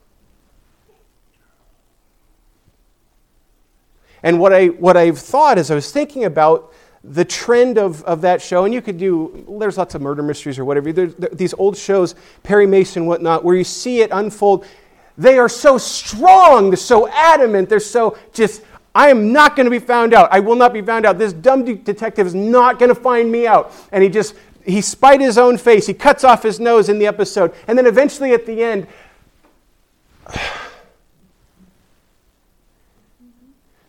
And 4.22 4.38
what, 4.38 4.52
I, 4.52 4.66
what 4.68 4.96
I've 4.96 5.18
thought 5.18 5.58
as 5.58 5.70
I 5.70 5.74
was 5.74 5.90
thinking 5.90 6.24
about 6.24 6.72
the 7.04 7.24
trend 7.24 7.78
of, 7.78 8.02
of 8.04 8.20
that 8.20 8.40
show, 8.40 8.64
and 8.64 8.72
you 8.72 8.80
could 8.80 8.98
do, 8.98 9.44
there's 9.58 9.76
lots 9.76 9.94
of 9.94 10.02
murder 10.02 10.22
mysteries 10.22 10.58
or 10.58 10.64
whatever, 10.64 10.92
there's, 10.92 11.14
these 11.32 11.54
old 11.54 11.76
shows, 11.76 12.14
Perry 12.42 12.66
Mason, 12.66 13.06
whatnot, 13.06 13.44
where 13.44 13.56
you 13.56 13.64
see 13.64 14.00
it 14.00 14.10
unfold. 14.12 14.64
They 15.18 15.38
are 15.38 15.48
so 15.48 15.78
strong, 15.78 16.70
they're 16.70 16.76
so 16.76 17.08
adamant, 17.08 17.68
they're 17.68 17.80
so 17.80 18.16
just 18.32 18.62
I 18.94 19.08
am 19.08 19.32
not 19.32 19.56
going 19.56 19.64
to 19.64 19.70
be 19.70 19.78
found 19.78 20.12
out. 20.12 20.28
I 20.30 20.40
will 20.40 20.56
not 20.56 20.72
be 20.72 20.82
found 20.82 21.06
out. 21.06 21.18
This 21.18 21.32
dumb 21.32 21.64
de- 21.64 21.74
detective 21.74 22.26
is 22.26 22.34
not 22.34 22.78
going 22.78 22.90
to 22.90 22.94
find 22.94 23.32
me 23.32 23.46
out. 23.46 23.72
And 23.90 24.02
he 24.02 24.10
just, 24.10 24.34
he 24.64 24.80
spite 24.80 25.20
his 25.20 25.38
own 25.38 25.56
face. 25.56 25.86
He 25.86 25.94
cuts 25.94 26.24
off 26.24 26.42
his 26.42 26.60
nose 26.60 26.88
in 26.88 26.98
the 26.98 27.06
episode. 27.06 27.54
And 27.66 27.78
then 27.78 27.86
eventually 27.86 28.32
at 28.32 28.44
the 28.44 28.62
end, 28.62 28.86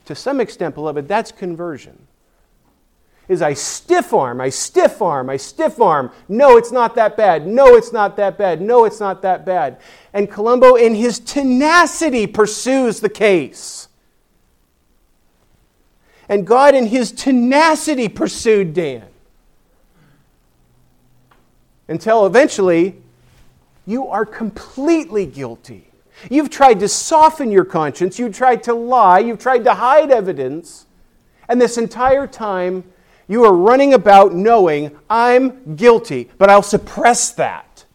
to 0.06 0.16
some 0.16 0.41
extent, 0.41 0.76
beloved, 0.76 1.08
that's 1.08 1.32
conversion. 1.32 2.08
Is 3.30 3.41
I 3.41 3.54
stiff 3.54 4.14
arm, 4.14 4.41
I 4.41 4.49
stiff 4.49 5.01
arm, 5.01 5.30
I 5.30 5.38
stiff 5.38 5.80
arm. 5.80 6.12
No, 6.28 6.58
it's 6.58 6.74
not 6.74 6.95
that 6.95 7.16
bad. 7.16 7.47
No, 7.47 7.76
it's 7.76 7.93
not 7.93 8.18
that 8.18 8.38
bad. 8.38 8.62
No, 8.62 8.84
it's 8.84 8.99
not 8.99 9.22
that 9.22 9.45
bad. 9.45 9.78
And 10.12 10.30
Columbo, 10.30 10.76
in 10.76 10.93
his 10.93 11.20
tenacity, 11.20 12.28
pursues 12.28 12.99
the 12.99 13.10
case. 13.10 13.88
And 16.28 16.45
God, 16.45 16.76
in 16.76 16.88
his 16.88 17.14
tenacity, 17.14 18.10
pursued 18.10 18.74
Dan. 18.74 19.08
Until 21.88 22.26
eventually, 22.26 22.97
you 23.86 24.08
are 24.08 24.26
completely 24.26 25.26
guilty. 25.26 25.93
You've 26.30 26.50
tried 26.50 26.80
to 26.80 26.88
soften 26.88 27.52
your 27.52 27.66
conscience, 27.66 28.18
you've 28.20 28.36
tried 28.36 28.64
to 28.64 28.74
lie, 28.74 29.20
you've 29.20 29.40
tried 29.40 29.64
to 29.66 29.74
hide 29.74 30.12
evidence, 30.12 30.86
and 31.50 31.60
this 31.60 31.78
entire 31.78 32.28
time, 32.28 32.84
you 33.28 33.44
are 33.46 33.54
running 33.54 33.94
about 33.94 34.34
knowing 34.34 34.98
I'm 35.10 35.76
guilty, 35.76 36.30
but 36.38 36.50
I'll 36.50 36.62
suppress 36.62 37.32
that. 37.32 37.86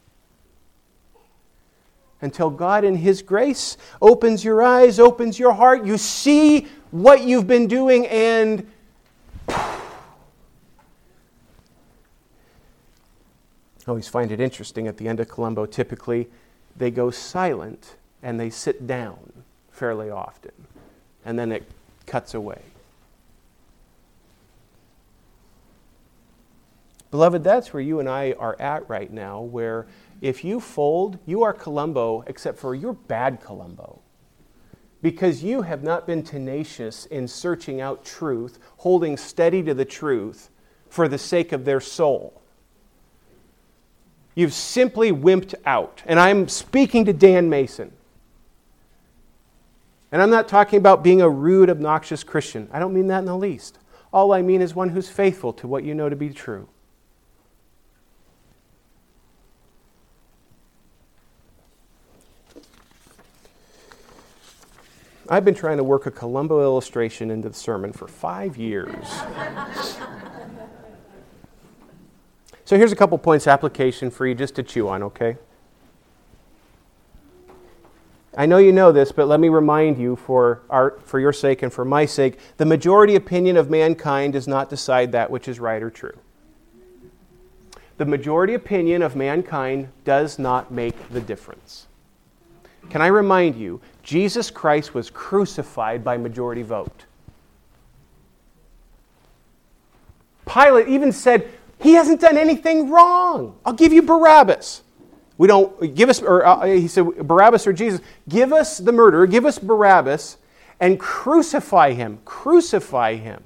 Until 2.21 2.51
God, 2.51 2.85
in 2.85 2.97
His 2.97 3.23
grace, 3.23 3.77
opens 4.03 4.45
your 4.45 4.63
eyes, 4.63 4.99
opens 4.99 5.39
your 5.39 5.53
heart, 5.53 5.85
you 5.85 5.97
see 5.97 6.67
what 6.91 7.23
you've 7.23 7.47
been 7.47 7.69
doing, 7.69 8.07
and 8.07 8.67
I 9.49 9.81
always 13.87 14.09
find 14.09 14.33
it 14.33 14.41
interesting 14.41 14.89
at 14.89 14.97
the 14.97 15.09
end 15.09 15.21
of 15.21 15.29
Columbo, 15.29 15.65
typically 15.67 16.29
they 16.77 16.91
go 16.91 17.11
silent 17.11 17.97
and 18.23 18.39
they 18.39 18.51
sit 18.51 18.87
down 18.87 19.33
fairly 19.71 20.11
often, 20.11 20.53
and 21.25 21.39
then 21.39 21.53
it 21.53 21.71
cuts 22.07 22.35
away. 22.35 22.63
Beloved, 27.11 27.43
that's 27.43 27.73
where 27.73 27.83
you 27.83 28.01
and 28.01 28.09
I 28.09 28.33
are 28.39 28.61
at 28.61 28.89
right 28.89 29.11
now, 29.11 29.41
where 29.41 29.87
if 30.21 30.45
you 30.45 30.61
fold, 30.61 31.19
you 31.25 31.43
are 31.43 31.53
Columbo, 31.53 32.23
except 32.27 32.59
for 32.59 32.75
you're 32.75 32.93
bad 32.93 33.41
Columbo 33.41 34.01
because 35.03 35.45
you 35.45 35.63
have 35.63 35.83
not 35.83 36.07
been 36.07 36.23
tenacious 36.23 37.07
in 37.07 37.29
searching 37.29 37.81
out 37.81 38.05
truth, 38.05 38.59
holding 38.79 39.17
steady 39.17 39.63
to 39.63 39.75
the 39.75 39.85
truth 39.85 40.51
for 40.89 41.09
the 41.09 41.19
sake 41.19 41.53
of 41.53 41.65
their 41.65 41.81
soul. 41.81 42.43
You've 44.35 44.53
simply 44.53 45.13
wimped 45.13 45.55
out. 45.67 46.03
And 46.07 46.19
I'm 46.19 46.49
speaking 46.49 47.05
to 47.07 47.13
Dan 47.13 47.49
Mason. 47.49 47.93
And 50.11 50.23
I'm 50.23 50.31
not 50.31 50.49
talking 50.49 50.79
about 50.79 51.03
being 51.03 51.21
a 51.21 51.29
rude, 51.29 51.69
obnoxious 51.69 52.25
Christian. 52.25 52.69
I 52.73 52.79
don't 52.79 52.95
mean 52.95 53.09
that 53.09 53.19
in 53.19 53.27
the 53.27 53.37
least. 53.37 53.79
All 54.13 54.33
I 54.33 54.41
mean 54.41 54.63
is 54.63 54.75
one 54.75 54.89
who's 54.91 55.11
faithful 55.11 55.53
to 55.55 55.67
what 55.67 55.85
you 55.85 55.95
know 55.95 56.09
to 56.09 56.17
be 56.17 56.31
true. 56.31 56.69
I've 65.31 65.45
been 65.45 65.55
trying 65.55 65.77
to 65.77 65.85
work 65.85 66.07
a 66.07 66.11
Columbo 66.11 66.63
illustration 66.63 67.31
into 67.31 67.51
the 67.51 67.55
sermon 67.55 67.93
for 67.93 68.09
five 68.09 68.57
years. 68.57 69.07
so 72.65 72.79
here's 72.79 72.93
a 72.93 72.97
couple 72.97 73.19
points 73.19 73.47
application 73.47 74.11
for 74.11 74.27
you 74.27 74.35
just 74.35 74.55
to 74.55 74.63
chew 74.63 74.89
on, 74.89 75.03
okay? 75.03 75.37
I 78.39 78.47
know 78.47 78.59
you 78.59 78.71
know 78.71 78.93
this, 78.93 79.11
but 79.11 79.27
let 79.27 79.41
me 79.41 79.49
remind 79.49 79.99
you 79.99 80.15
for, 80.15 80.63
our, 80.71 80.97
for 81.05 81.19
your 81.19 81.33
sake 81.33 81.65
and 81.65 81.73
for 81.73 81.85
my 81.85 82.07
sake 82.07 82.39
the 82.57 82.65
majority 82.65 83.17
opinion 83.17 83.57
of 83.57 83.69
mankind 83.69 84.35
does 84.35 84.47
not 84.47 84.71
decide 84.71 85.11
that 85.11 85.29
which 85.29 85.49
is 85.49 85.59
right 85.59 85.83
or 85.83 85.91
true. 85.91 86.17
The 87.97 88.05
majority 88.05 88.55
opinion 88.55 89.03
of 89.03 89.17
mankind 89.17 89.89
does 90.05 90.39
not 90.39 90.71
make 90.71 91.09
the 91.09 91.21
difference. 91.21 91.89
Can 92.91 93.03
I 93.03 93.09
remind 93.09 93.57
you, 93.57 93.81
Jesus 94.05 94.53
Christ 94.53 94.95
was 94.95 95.11
crucified 95.11 96.05
by 96.05 96.17
majority 96.17 96.63
vote. 96.63 97.07
Pilate 100.47 100.87
even 100.87 101.11
said, 101.11 101.51
He 101.83 101.95
hasn't 101.95 102.21
done 102.21 102.39
anything 102.39 102.89
wrong. 102.89 103.59
I'll 103.67 103.73
give 103.73 103.93
you 103.93 104.03
Barabbas. 104.03 104.83
We 105.39 105.47
don't 105.47 105.95
give 105.95 106.09
us, 106.09 106.21
or 106.21 106.45
uh, 106.45 106.67
he 106.67 106.89
said, 106.89 107.07
Barabbas 107.27 107.67
or 107.67 107.73
Jesus, 107.73 108.01
give 108.29 108.53
us 108.53 108.79
the 108.79 108.93
murderer, 108.93 109.27
give 109.27 109.47
us 109.47 109.59
Barabbas, 109.59 110.37
and 110.81 110.99
crucify 110.99 111.93
him. 111.93 112.19
Crucify 112.25 113.15
him. 113.15 113.45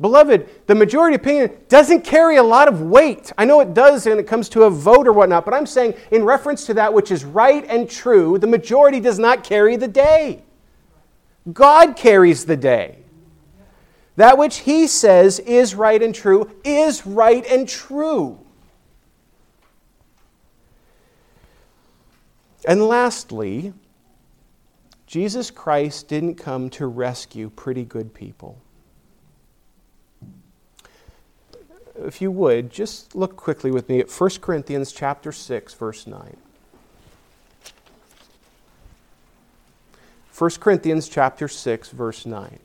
Beloved, 0.00 0.66
the 0.66 0.74
majority 0.74 1.14
opinion 1.14 1.56
doesn't 1.68 2.02
carry 2.02 2.36
a 2.36 2.42
lot 2.42 2.66
of 2.66 2.80
weight. 2.80 3.32
I 3.38 3.44
know 3.44 3.60
it 3.60 3.74
does 3.74 4.06
when 4.06 4.18
it 4.18 4.26
comes 4.26 4.48
to 4.50 4.64
a 4.64 4.70
vote 4.70 5.06
or 5.06 5.12
whatnot, 5.12 5.44
but 5.44 5.54
I'm 5.54 5.66
saying 5.66 5.94
in 6.10 6.24
reference 6.24 6.66
to 6.66 6.74
that 6.74 6.92
which 6.92 7.10
is 7.10 7.24
right 7.24 7.64
and 7.68 7.88
true, 7.88 8.38
the 8.38 8.46
majority 8.46 8.98
does 8.98 9.18
not 9.18 9.44
carry 9.44 9.76
the 9.76 9.88
day. 9.88 10.42
God 11.52 11.96
carries 11.96 12.44
the 12.44 12.56
day. 12.56 12.98
That 14.16 14.38
which 14.38 14.58
He 14.58 14.86
says 14.86 15.38
is 15.40 15.74
right 15.74 16.02
and 16.02 16.14
true 16.14 16.50
is 16.64 17.06
right 17.06 17.44
and 17.46 17.68
true. 17.68 18.43
And 22.66 22.86
lastly, 22.86 23.72
Jesus 25.06 25.50
Christ 25.50 26.08
didn't 26.08 26.36
come 26.36 26.70
to 26.70 26.86
rescue 26.86 27.50
pretty 27.50 27.84
good 27.84 28.14
people. 28.14 28.58
if 31.96 32.20
you 32.20 32.30
would, 32.30 32.70
just 32.70 33.14
look 33.14 33.36
quickly 33.36 33.70
with 33.70 33.88
me 33.88 34.00
at 34.00 34.10
1 34.10 34.30
Corinthians 34.40 34.92
chapter 34.92 35.32
6 35.32 35.74
verse 35.74 36.06
9. 36.06 36.36
1 40.36 40.50
Corinthians 40.58 41.08
chapter 41.08 41.46
6 41.46 41.90
verse 41.90 42.26
9. 42.26 42.58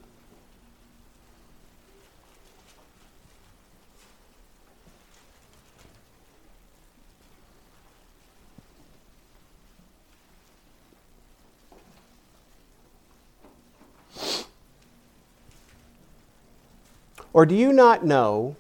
Or 17.34 17.46
do 17.46 17.56
you 17.56 17.72
not 17.72 18.06
know 18.06 18.56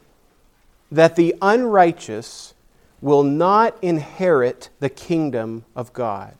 that 0.92 1.16
the 1.16 1.36
unrighteous 1.42 2.54
will 3.02 3.24
not 3.24 3.78
inherit 3.82 4.70
the 4.80 4.90
kingdom 4.90 5.64
of 5.76 5.94
God. 5.94 6.34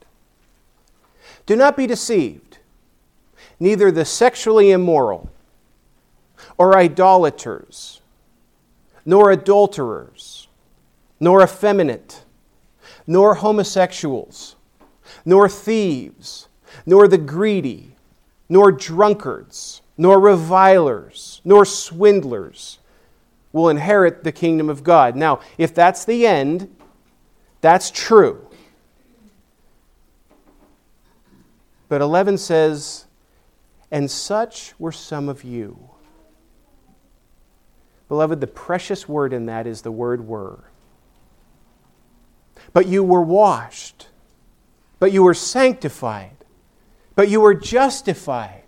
Do 1.46 1.56
not 1.56 1.78
be 1.78 1.88
deceived. 1.88 2.58
Neither 3.60 3.92
the 3.92 4.06
sexually 4.06 4.72
immoral, 4.72 5.30
or 6.58 6.78
idolaters, 6.78 8.02
nor 9.06 9.32
adulterers, 9.32 10.48
nor 11.20 11.44
effeminate, 11.44 12.24
nor 13.06 13.36
homosexuals, 13.36 14.56
nor 15.26 15.50
thieves, 15.50 16.48
nor 16.86 17.08
the 17.08 17.18
greedy, 17.18 17.96
nor 18.48 18.72
drunkards, 18.72 19.82
nor 20.00 20.18
revilers, 20.18 21.42
nor 21.44 21.66
swindlers 21.66 22.80
will 23.52 23.68
inherit 23.68 24.24
the 24.24 24.32
kingdom 24.32 24.70
of 24.70 24.82
God. 24.82 25.18
Now, 25.18 25.42
if 25.58 25.76
that's 25.76 26.06
the 26.06 26.26
end, 26.26 26.74
that's 27.60 27.92
true. 27.92 28.48
But 31.90 32.00
11 32.00 32.38
says, 32.38 33.08
And 33.92 34.10
such 34.10 34.74
were 34.80 34.94
some 34.94 35.28
of 35.28 35.44
you. 35.44 35.90
Beloved, 38.08 38.40
the 38.40 38.48
precious 38.48 39.10
word 39.10 39.34
in 39.34 39.48
that 39.48 39.68
is 39.68 39.82
the 39.82 39.92
word 39.92 40.26
were. 40.26 40.64
But 42.72 42.88
you 42.88 43.04
were 43.04 43.22
washed, 43.22 44.08
but 44.98 45.12
you 45.12 45.24
were 45.24 45.34
sanctified, 45.34 46.38
but 47.16 47.28
you 47.28 47.42
were 47.42 47.54
justified 47.54 48.64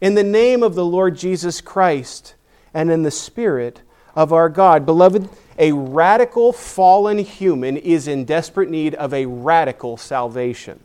in 0.00 0.14
the 0.14 0.24
name 0.24 0.62
of 0.62 0.74
the 0.74 0.84
Lord 0.84 1.16
Jesus 1.16 1.60
Christ 1.60 2.34
and 2.72 2.90
in 2.90 3.02
the 3.02 3.10
Spirit 3.10 3.82
of 4.14 4.32
our 4.32 4.48
God. 4.48 4.86
Beloved, 4.86 5.28
a 5.58 5.72
radical 5.72 6.52
fallen 6.52 7.18
human 7.18 7.76
is 7.76 8.08
in 8.08 8.24
desperate 8.24 8.70
need 8.70 8.94
of 8.94 9.12
a 9.12 9.26
radical 9.26 9.96
salvation. 9.96 10.80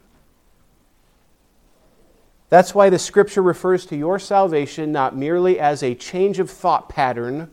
That's 2.49 2.76
why 2.76 2.89
the 2.89 2.99
scripture 2.99 3.41
refers 3.41 3.86
to 3.88 3.95
your 3.95 4.20
salvation 4.20 4.91
not 4.91 5.16
merely 5.16 5.59
as 5.59 5.82
a 5.82 5.95
change 5.95 6.39
of 6.39 6.49
thought 6.49 6.89
pattern, 6.89 7.49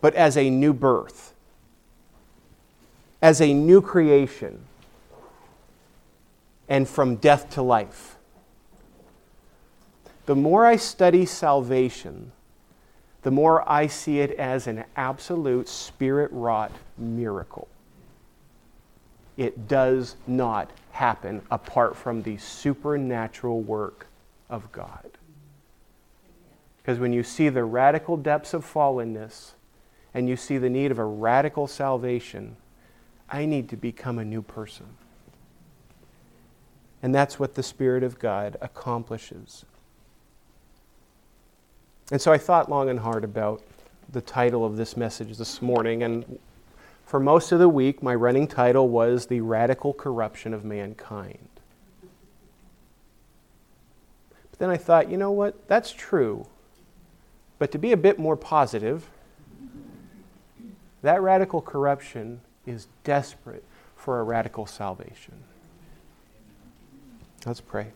but 0.00 0.14
as 0.14 0.36
a 0.36 0.48
new 0.48 0.72
birth, 0.72 1.34
as 3.20 3.40
a 3.40 3.52
new 3.52 3.82
creation, 3.82 4.64
and 6.68 6.88
from 6.88 7.16
death 7.16 7.50
to 7.50 7.62
life. 7.62 8.17
The 10.28 10.36
more 10.36 10.66
I 10.66 10.76
study 10.76 11.24
salvation, 11.24 12.32
the 13.22 13.30
more 13.30 13.66
I 13.66 13.86
see 13.86 14.20
it 14.20 14.32
as 14.32 14.66
an 14.66 14.84
absolute 14.94 15.70
spirit 15.70 16.30
wrought 16.32 16.70
miracle. 16.98 17.66
It 19.38 19.68
does 19.68 20.16
not 20.26 20.70
happen 20.90 21.40
apart 21.50 21.96
from 21.96 22.24
the 22.24 22.36
supernatural 22.36 23.62
work 23.62 24.06
of 24.50 24.70
God. 24.70 25.12
Because 26.76 26.98
when 26.98 27.14
you 27.14 27.22
see 27.22 27.48
the 27.48 27.64
radical 27.64 28.18
depths 28.18 28.52
of 28.52 28.70
fallenness 28.70 29.52
and 30.12 30.28
you 30.28 30.36
see 30.36 30.58
the 30.58 30.68
need 30.68 30.90
of 30.90 30.98
a 30.98 31.06
radical 31.06 31.66
salvation, 31.66 32.58
I 33.30 33.46
need 33.46 33.70
to 33.70 33.78
become 33.78 34.18
a 34.18 34.26
new 34.26 34.42
person. 34.42 34.88
And 37.02 37.14
that's 37.14 37.38
what 37.38 37.54
the 37.54 37.62
Spirit 37.62 38.02
of 38.02 38.18
God 38.18 38.58
accomplishes. 38.60 39.64
And 42.10 42.20
so 42.20 42.32
I 42.32 42.38
thought 42.38 42.70
long 42.70 42.88
and 42.88 42.98
hard 43.00 43.22
about 43.22 43.62
the 44.10 44.20
title 44.22 44.64
of 44.64 44.76
this 44.76 44.96
message 44.96 45.36
this 45.36 45.60
morning. 45.60 46.02
And 46.02 46.38
for 47.04 47.20
most 47.20 47.52
of 47.52 47.58
the 47.58 47.68
week, 47.68 48.02
my 48.02 48.14
running 48.14 48.46
title 48.46 48.88
was 48.88 49.26
The 49.26 49.42
Radical 49.42 49.92
Corruption 49.92 50.54
of 50.54 50.64
Mankind. 50.64 51.48
But 54.50 54.58
then 54.58 54.70
I 54.70 54.78
thought, 54.78 55.10
you 55.10 55.18
know 55.18 55.30
what? 55.30 55.68
That's 55.68 55.92
true. 55.92 56.46
But 57.58 57.72
to 57.72 57.78
be 57.78 57.92
a 57.92 57.96
bit 57.96 58.18
more 58.18 58.36
positive, 58.36 59.10
that 61.02 61.20
radical 61.20 61.60
corruption 61.60 62.40
is 62.66 62.88
desperate 63.04 63.64
for 63.96 64.20
a 64.20 64.22
radical 64.22 64.64
salvation. 64.64 65.34
Let's 67.44 67.60
pray. 67.60 67.88